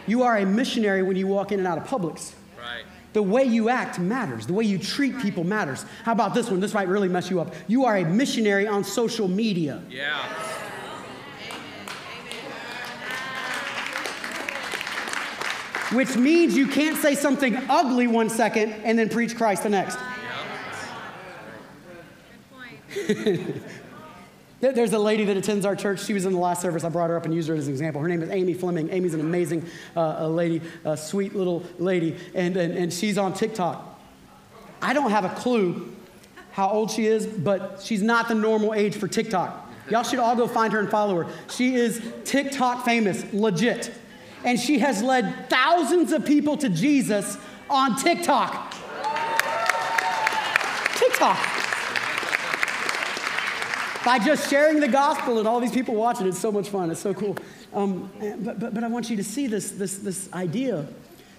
[0.05, 2.33] You are a missionary when you walk in and out of Publix.
[2.57, 2.83] Right.
[3.13, 4.45] The way you act matters.
[4.45, 5.85] The way you treat people matters.
[6.03, 6.59] How about this one?
[6.59, 7.53] This might really mess you up.
[7.67, 9.81] You are a missionary on social media.
[9.89, 10.23] Yeah.
[15.91, 19.97] Which means you can't say something ugly one second and then preach Christ the next.
[24.61, 26.03] There's a lady that attends our church.
[26.03, 26.83] She was in the last service.
[26.83, 28.01] I brought her up and used her as an example.
[28.01, 28.89] Her name is Amy Fleming.
[28.89, 33.99] Amy's an amazing uh, lady, a sweet little lady, and, and, and she's on TikTok.
[34.81, 35.95] I don't have a clue
[36.51, 39.71] how old she is, but she's not the normal age for TikTok.
[39.89, 41.31] Y'all should all go find her and follow her.
[41.49, 43.91] She is TikTok famous, legit.
[44.43, 47.37] And she has led thousands of people to Jesus
[47.69, 48.75] on TikTok.
[50.95, 51.58] TikTok
[54.05, 56.27] by just sharing the gospel and all these people watching.
[56.27, 56.91] It's so much fun.
[56.91, 57.37] It's so cool.
[57.73, 58.11] Um,
[58.43, 60.87] but, but, but I want you to see this, this, this idea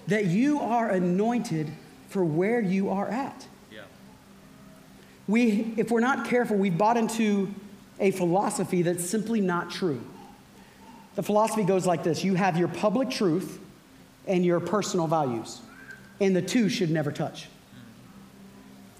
[0.09, 1.71] that you are anointed
[2.09, 3.47] for where you are at.
[3.73, 3.83] Yeah.
[5.27, 7.53] We, if we're not careful, we've bought into
[7.99, 10.03] a philosophy that's simply not true.
[11.15, 13.59] The philosophy goes like this you have your public truth
[14.27, 15.61] and your personal values,
[16.21, 17.49] and the two should never touch.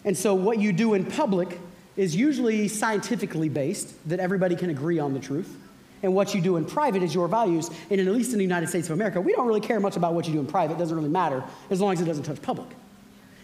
[0.05, 1.59] And so, what you do in public
[2.01, 5.55] is usually scientifically based, that everybody can agree on the truth.
[6.03, 7.71] And what you do in private is your values.
[7.91, 10.15] And at least in the United States of America, we don't really care much about
[10.15, 10.77] what you do in private.
[10.77, 12.69] It doesn't really matter as long as it doesn't touch public.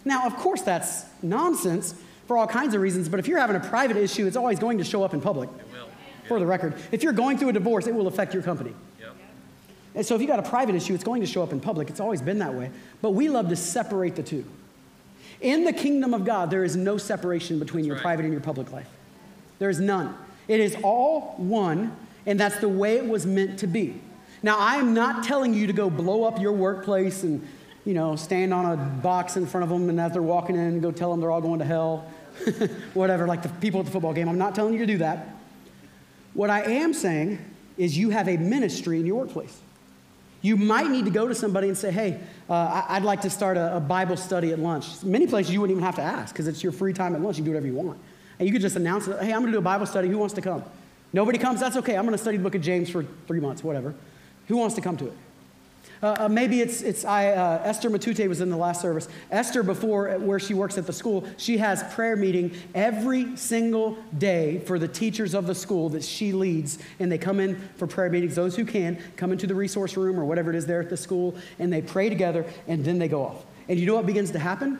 [0.06, 1.94] Now, of course, that's nonsense
[2.26, 4.78] for all kinds of reasons, but if you're having a private issue, it's always going
[4.78, 5.50] to show up in public.
[5.50, 5.88] It will.
[6.26, 8.72] For the record, if you're going through a divorce, it will affect your company.
[9.00, 9.16] Yep.
[9.96, 11.90] And so if you got a private issue, it's going to show up in public.
[11.90, 12.70] It's always been that way.
[13.02, 14.46] But we love to separate the two.
[15.40, 18.02] In the kingdom of God, there is no separation between your right.
[18.02, 18.88] private and your public life.
[19.58, 20.16] There is none.
[20.48, 24.00] It is all one, and that's the way it was meant to be.
[24.42, 27.46] Now, I am not telling you to go blow up your workplace and,
[27.84, 30.80] you know, stand on a box in front of them and as they're walking in,
[30.80, 32.10] go tell them they're all going to hell,
[32.94, 34.28] whatever, like the people at the football game.
[34.28, 35.28] I'm not telling you to do that.
[36.34, 37.38] What I am saying
[37.76, 39.58] is you have a ministry in your workplace.
[40.46, 43.56] You might need to go to somebody and say, hey, uh, I'd like to start
[43.56, 45.02] a, a Bible study at lunch.
[45.02, 47.36] Many places you wouldn't even have to ask because it's your free time at lunch.
[47.36, 47.98] You do whatever you want.
[48.38, 50.06] And you could just announce hey, I'm going to do a Bible study.
[50.06, 50.62] Who wants to come?
[51.12, 51.58] Nobody comes?
[51.58, 51.96] That's okay.
[51.96, 53.92] I'm going to study the book of James for three months, whatever.
[54.46, 55.16] Who wants to come to it?
[56.02, 59.08] Uh, uh, maybe it's, it's I, uh, Esther Matute was in the last service.
[59.30, 63.96] Esther, before uh, where she works at the school, she has prayer meeting every single
[64.18, 66.78] day for the teachers of the school that she leads.
[66.98, 68.34] And they come in for prayer meetings.
[68.34, 70.96] Those who can come into the resource room or whatever it is there at the
[70.96, 73.44] school, and they pray together, and then they go off.
[73.68, 74.78] And you know what begins to happen?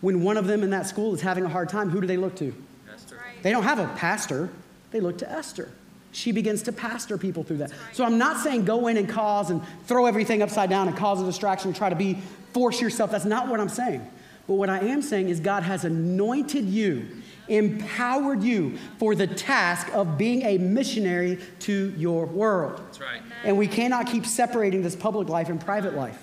[0.00, 2.16] When one of them in that school is having a hard time, who do they
[2.16, 2.54] look to?
[2.92, 3.18] Esther.
[3.42, 4.50] They don't have a pastor,
[4.90, 5.70] they look to Esther.
[6.12, 7.72] She begins to pastor people through that.
[7.92, 11.20] So I'm not saying go in and cause and throw everything upside down and cause
[11.20, 12.18] a distraction and try to be,
[12.52, 13.10] force yourself.
[13.10, 14.06] That's not what I'm saying.
[14.46, 17.08] But what I am saying is God has anointed you,
[17.48, 22.78] empowered you for the task of being a missionary to your world.
[22.86, 23.22] That's right.
[23.44, 26.22] And we cannot keep separating this public life and private life.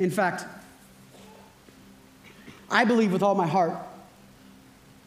[0.00, 0.44] In fact,
[2.68, 3.74] I believe with all my heart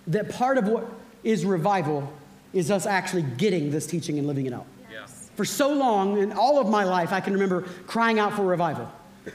[0.08, 0.90] that part of what
[1.24, 2.12] is revival
[2.54, 4.66] is us actually getting this teaching and living it out.
[4.92, 5.06] Yeah.
[5.36, 8.92] For so long, in all of my life, I can remember crying out for revival.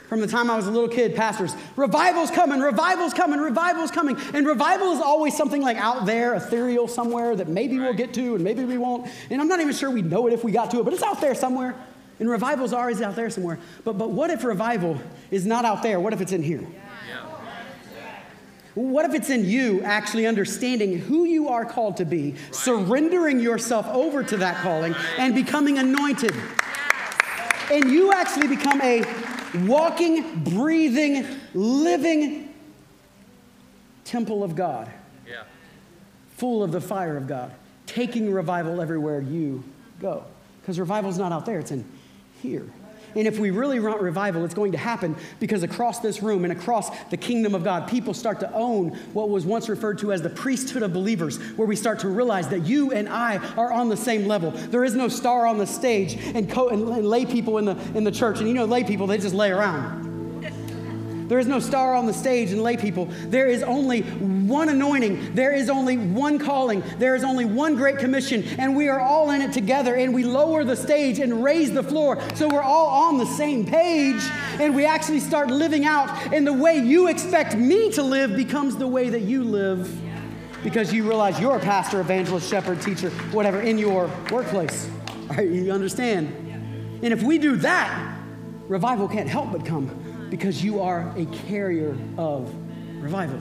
[0.09, 4.17] From the time I was a little kid, pastors, revival's coming, revival's coming, revival's coming.
[4.33, 8.35] And revival is always something like out there, ethereal somewhere that maybe we'll get to
[8.35, 9.09] and maybe we won't.
[9.29, 11.03] And I'm not even sure we know it if we got to it, but it's
[11.03, 11.75] out there somewhere.
[12.19, 13.59] And revival's always out there somewhere.
[13.83, 14.99] But, but what if revival
[15.31, 15.99] is not out there?
[15.99, 16.61] What if it's in here?
[16.61, 16.84] Yeah.
[18.75, 23.87] What if it's in you actually understanding who you are called to be, surrendering yourself
[23.87, 26.35] over to that calling, and becoming anointed?
[27.71, 29.03] And you actually become a
[29.65, 32.53] walking, breathing, living
[34.03, 34.91] temple of God,
[35.27, 35.43] Yeah.
[36.35, 37.51] full of the fire of God,
[37.87, 39.63] taking revival everywhere you
[40.01, 40.25] go.
[40.61, 41.85] Because revival's not out there, it's in
[42.41, 42.65] here.
[43.15, 46.51] And if we really want revival, it's going to happen because across this room and
[46.51, 50.21] across the kingdom of God, people start to own what was once referred to as
[50.21, 53.89] the priesthood of believers, where we start to realize that you and I are on
[53.89, 54.51] the same level.
[54.51, 58.03] There is no star on the stage and, co- and, lay people in the, in
[58.03, 58.39] the church.
[58.39, 60.04] And you know, lay people, they just lay around.
[61.27, 63.07] There is no star on the stage and lay people.
[63.27, 65.33] There is only one anointing.
[65.33, 66.83] There is only one calling.
[66.99, 69.95] There is only one great commission, and we are all in it together.
[69.95, 73.65] And we lower the stage and raise the floor so we're all on the same
[73.65, 74.21] page.
[74.59, 76.09] And we actually start living out.
[76.31, 80.01] And the way you expect me to live becomes the way that you live
[80.63, 84.89] because you realize you're a pastor, evangelist, shepherd, teacher, whatever in your workplace.
[85.37, 86.27] You understand?
[87.03, 88.19] And if we do that,
[88.67, 90.04] revival can't help but come
[90.35, 92.53] because you are a carrier of
[93.01, 93.39] revival.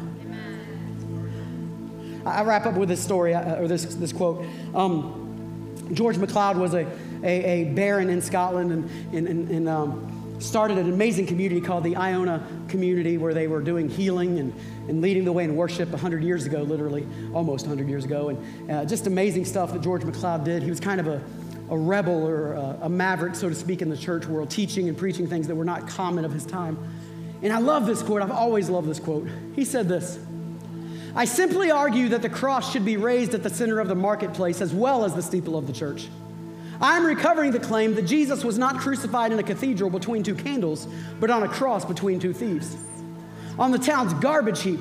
[2.24, 4.47] I wrap up with this story uh, or this, this quote.
[4.76, 6.86] Um, George MacLeod was a,
[7.24, 11.82] a, a baron in Scotland and, and, and, and um, started an amazing community called
[11.82, 14.55] the Iona community where they were doing healing and,
[14.88, 18.28] and leading the way in worship 100 years ago, literally, almost 100 years ago.
[18.28, 20.62] And uh, just amazing stuff that George MacLeod did.
[20.62, 21.20] He was kind of a,
[21.70, 24.96] a rebel or a, a maverick, so to speak, in the church world, teaching and
[24.96, 26.78] preaching things that were not common of his time.
[27.42, 28.22] And I love this quote.
[28.22, 29.28] I've always loved this quote.
[29.54, 30.18] He said this.
[31.16, 34.60] I simply argue that the cross should be raised at the center of the marketplace
[34.60, 36.08] as well as the steeple of the church.
[36.80, 40.88] I'm recovering the claim that Jesus was not crucified in a cathedral between two candles,
[41.20, 42.76] but on a cross between two thieves.
[43.58, 44.80] On the town's garbage heap,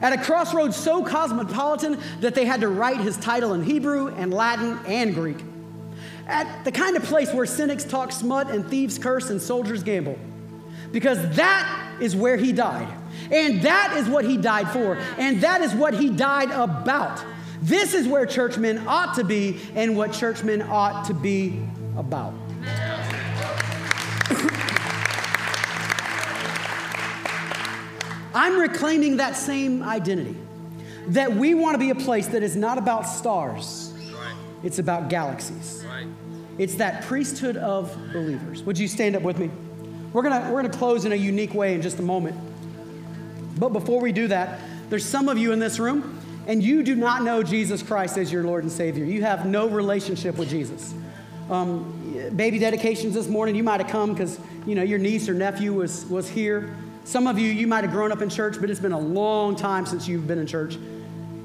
[0.00, 4.32] at a crossroads so cosmopolitan that they had to write his title in Hebrew and
[4.32, 5.38] Latin and Greek.
[6.28, 10.18] At the kind of place where cynics talk smut and thieves curse and soldiers gamble.
[10.92, 12.88] Because that is where he died.
[13.30, 14.96] And that is what he died for.
[15.18, 17.22] And that is what he died about.
[17.60, 21.60] This is where churchmen ought to be and what churchmen ought to be
[21.96, 22.34] about.
[28.34, 30.36] I'm reclaiming that same identity
[31.08, 34.34] that we want to be a place that is not about stars, Right.
[34.62, 35.82] it's about galaxies.
[35.88, 36.06] Right.
[36.58, 38.62] It's that priesthood of believers.
[38.64, 39.50] Would you stand up with me?
[40.12, 42.36] We're gonna, we're gonna close in a unique way in just a moment.
[43.58, 46.94] But before we do that, there's some of you in this room, and you do
[46.94, 49.04] not know Jesus Christ as your Lord and Savior.
[49.04, 50.94] You have no relationship with Jesus.
[51.50, 55.34] Um, baby dedications this morning, you might have come because you know your niece or
[55.34, 56.76] nephew was, was here.
[57.04, 59.56] Some of you, you might have grown up in church, but it's been a long
[59.56, 60.76] time since you've been in church.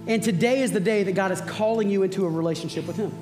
[0.07, 3.14] And today is the day that God is calling you into a relationship with Him.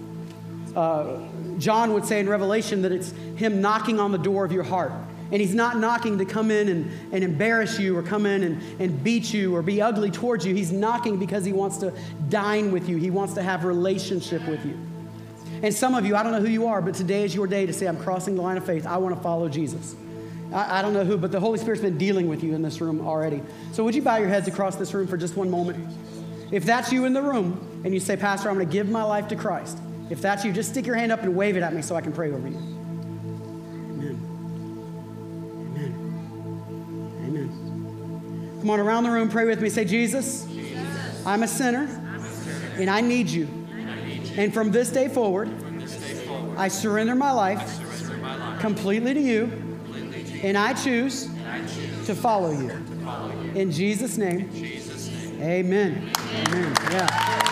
[0.75, 1.19] Uh,
[1.61, 4.91] John would say in Revelation that it's Him knocking on the door of your heart.
[5.31, 8.81] And He's not knocking to come in and, and embarrass you or come in and,
[8.81, 10.53] and beat you or be ugly towards you.
[10.53, 11.93] He's knocking because He wants to
[12.29, 14.77] dine with you, He wants to have relationship with you.
[15.63, 17.65] And some of you, I don't know who you are, but today is your day
[17.65, 18.87] to say, I'm crossing the line of faith.
[18.87, 19.95] I want to follow Jesus.
[20.51, 22.81] I, I don't know who, but the Holy Spirit's been dealing with you in this
[22.81, 23.41] room already.
[23.71, 25.87] So would you bow your heads across this room for just one moment?
[26.51, 29.03] If that's you in the room and you say, Pastor, I'm going to give my
[29.03, 29.77] life to Christ,
[30.11, 32.01] if that's you, just stick your hand up and wave it at me so I
[32.01, 32.57] can pray over you.
[33.87, 34.19] Amen.
[35.73, 35.93] Amen.
[37.25, 38.57] Amen.
[38.59, 39.69] Come on around the room, pray with me.
[39.69, 41.25] Say, Jesus, Jesus.
[41.25, 43.47] I'm, a sinner, I'm a sinner, and I need you.
[44.35, 45.49] And from this day forward,
[46.57, 47.79] I surrender my life,
[48.59, 49.49] completely to you,
[50.43, 51.29] and I choose,
[52.05, 52.69] to, follow you.
[53.55, 54.49] In Jesus' name,
[55.39, 56.11] amen.
[56.49, 56.75] Amen.
[56.91, 57.50] Yeah.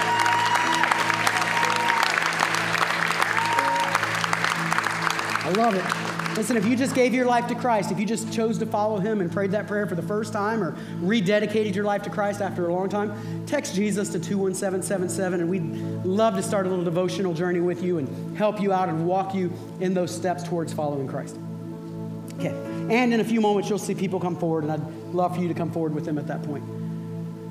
[5.49, 6.37] I love it.
[6.37, 8.99] Listen, if you just gave your life to Christ, if you just chose to follow
[8.99, 12.39] Him and prayed that prayer for the first time or rededicated your life to Christ
[12.39, 15.63] after a long time, text Jesus to 21777 and we'd
[16.05, 19.33] love to start a little devotional journey with you and help you out and walk
[19.33, 21.35] you in those steps towards following Christ.
[22.35, 22.49] Okay,
[22.95, 25.47] and in a few moments you'll see people come forward, and I'd love for you
[25.47, 26.63] to come forward with them at that point.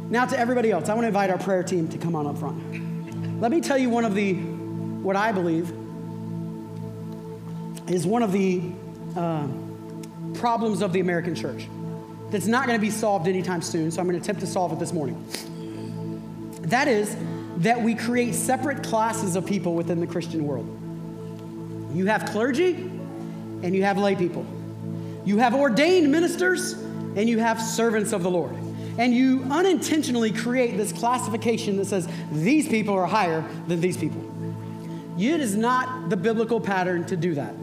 [0.09, 2.39] Now, to everybody else, I want to invite our prayer team to come on up
[2.39, 3.41] front.
[3.41, 5.73] Let me tell you one of the, what I believe
[7.91, 8.63] is one of the
[9.17, 9.47] uh,
[10.35, 11.67] problems of the American church
[12.31, 14.73] that's not going to be solved anytime soon, so I'm going to attempt to solve
[14.73, 15.25] it this morning.
[16.63, 17.17] That is
[17.59, 20.67] that we create separate classes of people within the Christian world.
[21.95, 24.47] You have clergy and you have lay people.
[25.25, 28.55] You have ordained ministers and you have servants of the Lord.
[28.99, 34.25] And you unintentionally create this classification that says these people are higher than these people.
[35.19, 37.55] It is not the biblical pattern to do that.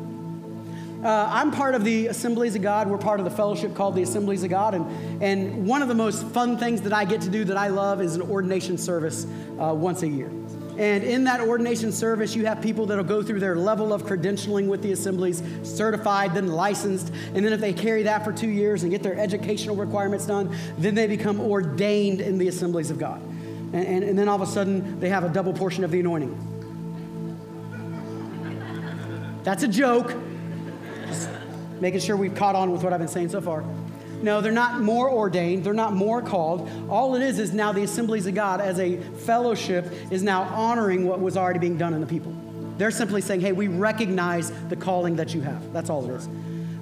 [1.06, 2.90] Uh, I'm part of the Assemblies of God.
[2.90, 4.74] We're part of the fellowship called the Assemblies of God.
[4.74, 7.68] And, and one of the most fun things that I get to do that I
[7.68, 9.28] love is an ordination service
[9.62, 10.32] uh, once a year.
[10.80, 14.68] And in that ordination service, you have people that'll go through their level of credentialing
[14.68, 17.14] with the assemblies, certified, then licensed.
[17.36, 20.58] And then if they carry that for two years and get their educational requirements done,
[20.80, 23.22] then they become ordained in the assemblies of God.
[23.22, 26.00] And, and, and then all of a sudden, they have a double portion of the
[26.00, 26.36] anointing.
[29.44, 30.12] That's a joke
[31.80, 33.64] making sure we've caught on with what I've been saying so far.
[34.22, 35.64] No, they're not more ordained.
[35.64, 36.70] They're not more called.
[36.90, 41.06] All it is is now the assemblies of God as a fellowship is now honoring
[41.06, 42.34] what was already being done in the people.
[42.78, 45.72] They're simply saying, hey, we recognize the calling that you have.
[45.74, 46.28] That's all it is.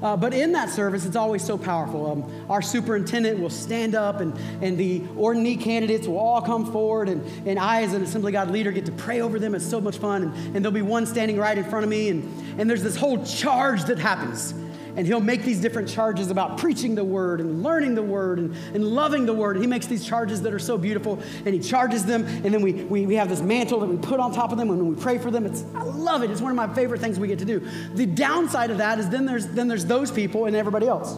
[0.04, 2.12] Uh, but in that service, it's always so powerful.
[2.12, 7.08] Um, our superintendent will stand up, and, and the ordinary candidates will all come forward,
[7.08, 9.56] and, and I, as an Assembly God leader, get to pray over them.
[9.56, 10.24] It's so much fun.
[10.24, 12.98] And, and there'll be one standing right in front of me, and, and there's this
[12.98, 14.54] whole charge that happens
[14.96, 18.56] and he'll make these different charges about preaching the word and learning the word and,
[18.74, 19.58] and loving the word.
[19.58, 22.74] He makes these charges that are so beautiful and he charges them, and then we,
[22.74, 25.02] we, we have this mantle that we put on top of them and when we
[25.02, 25.46] pray for them.
[25.46, 26.32] It's, I love it.
[26.32, 27.60] It's one of my favorite things we get to do.
[27.96, 31.18] The downside of that is then there's, then there's those people and everybody else.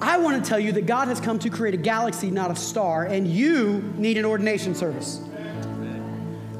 [0.00, 2.56] I want to tell you that God has come to create a galaxy, not a
[2.56, 5.20] star, and you need an ordination service.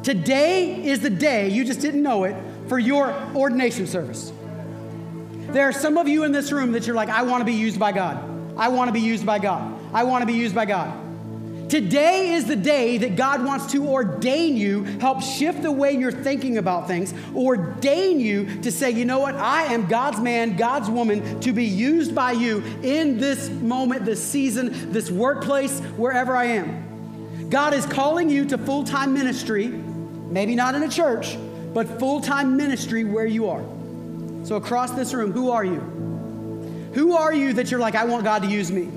[0.03, 2.37] Today is the day, you just didn't know it,
[2.69, 4.33] for your ordination service.
[5.55, 7.53] There are some of you in this room that you're like, I want to be
[7.53, 8.19] used by God.
[8.59, 9.79] I want to be used by God.
[9.95, 11.71] I want to be used by God.
[11.71, 16.11] Today is the day that God wants to ordain you, help shift the way you're
[16.11, 20.91] thinking about things, ordain you to say, you know what, I am God's man, God's
[20.91, 26.47] woman, to be used by you in this moment, this season, this workplace, wherever I
[26.47, 27.49] am.
[27.49, 31.39] God is calling you to full time ministry, maybe not in a church,
[31.73, 33.65] but full time ministry where you are.
[34.45, 35.81] So, across this room, who are you?
[36.95, 38.89] Who are you that you're like, I want God to use me?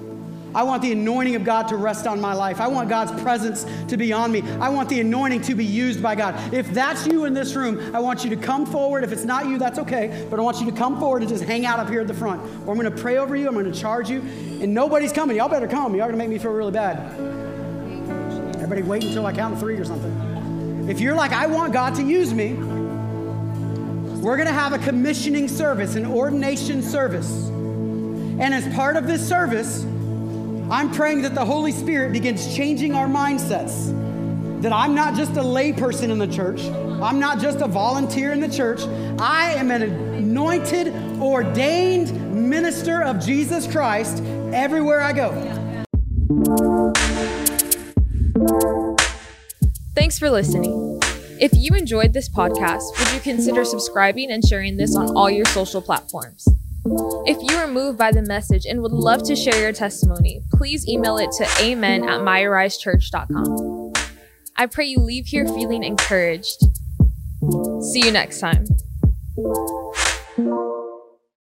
[0.53, 2.59] I want the anointing of God to rest on my life.
[2.59, 4.41] I want God's presence to be on me.
[4.59, 6.53] I want the anointing to be used by God.
[6.53, 9.03] If that's you in this room, I want you to come forward.
[9.03, 10.25] If it's not you, that's okay.
[10.29, 12.13] But I want you to come forward and just hang out up here at the
[12.13, 12.41] front.
[12.65, 13.47] Or I'm going to pray over you.
[13.47, 14.19] I'm going to charge you.
[14.19, 15.37] And nobody's coming.
[15.37, 15.93] Y'all better come.
[15.93, 16.97] Y'all are going to make me feel really bad.
[18.55, 20.87] Everybody wait until I count three or something.
[20.89, 22.53] If you're like, I want God to use me,
[24.21, 27.47] we're going to have a commissioning service, an ordination service.
[27.49, 29.83] And as part of this service,
[30.69, 33.93] I'm praying that the Holy Spirit begins changing our mindsets.
[34.61, 36.61] That I'm not just a layperson in the church,
[37.01, 38.81] I'm not just a volunteer in the church.
[39.19, 45.31] I am an anointed, ordained minister of Jesus Christ everywhere I go.
[49.95, 50.86] Thanks for listening.
[51.39, 55.45] If you enjoyed this podcast, would you consider subscribing and sharing this on all your
[55.47, 56.47] social platforms?
[57.25, 60.87] If you are moved by the message and would love to share your testimony, please
[60.87, 63.93] email it to amen at myarisechurch.com.
[64.55, 66.63] I pray you leave here feeling encouraged.
[67.81, 68.65] See you next time.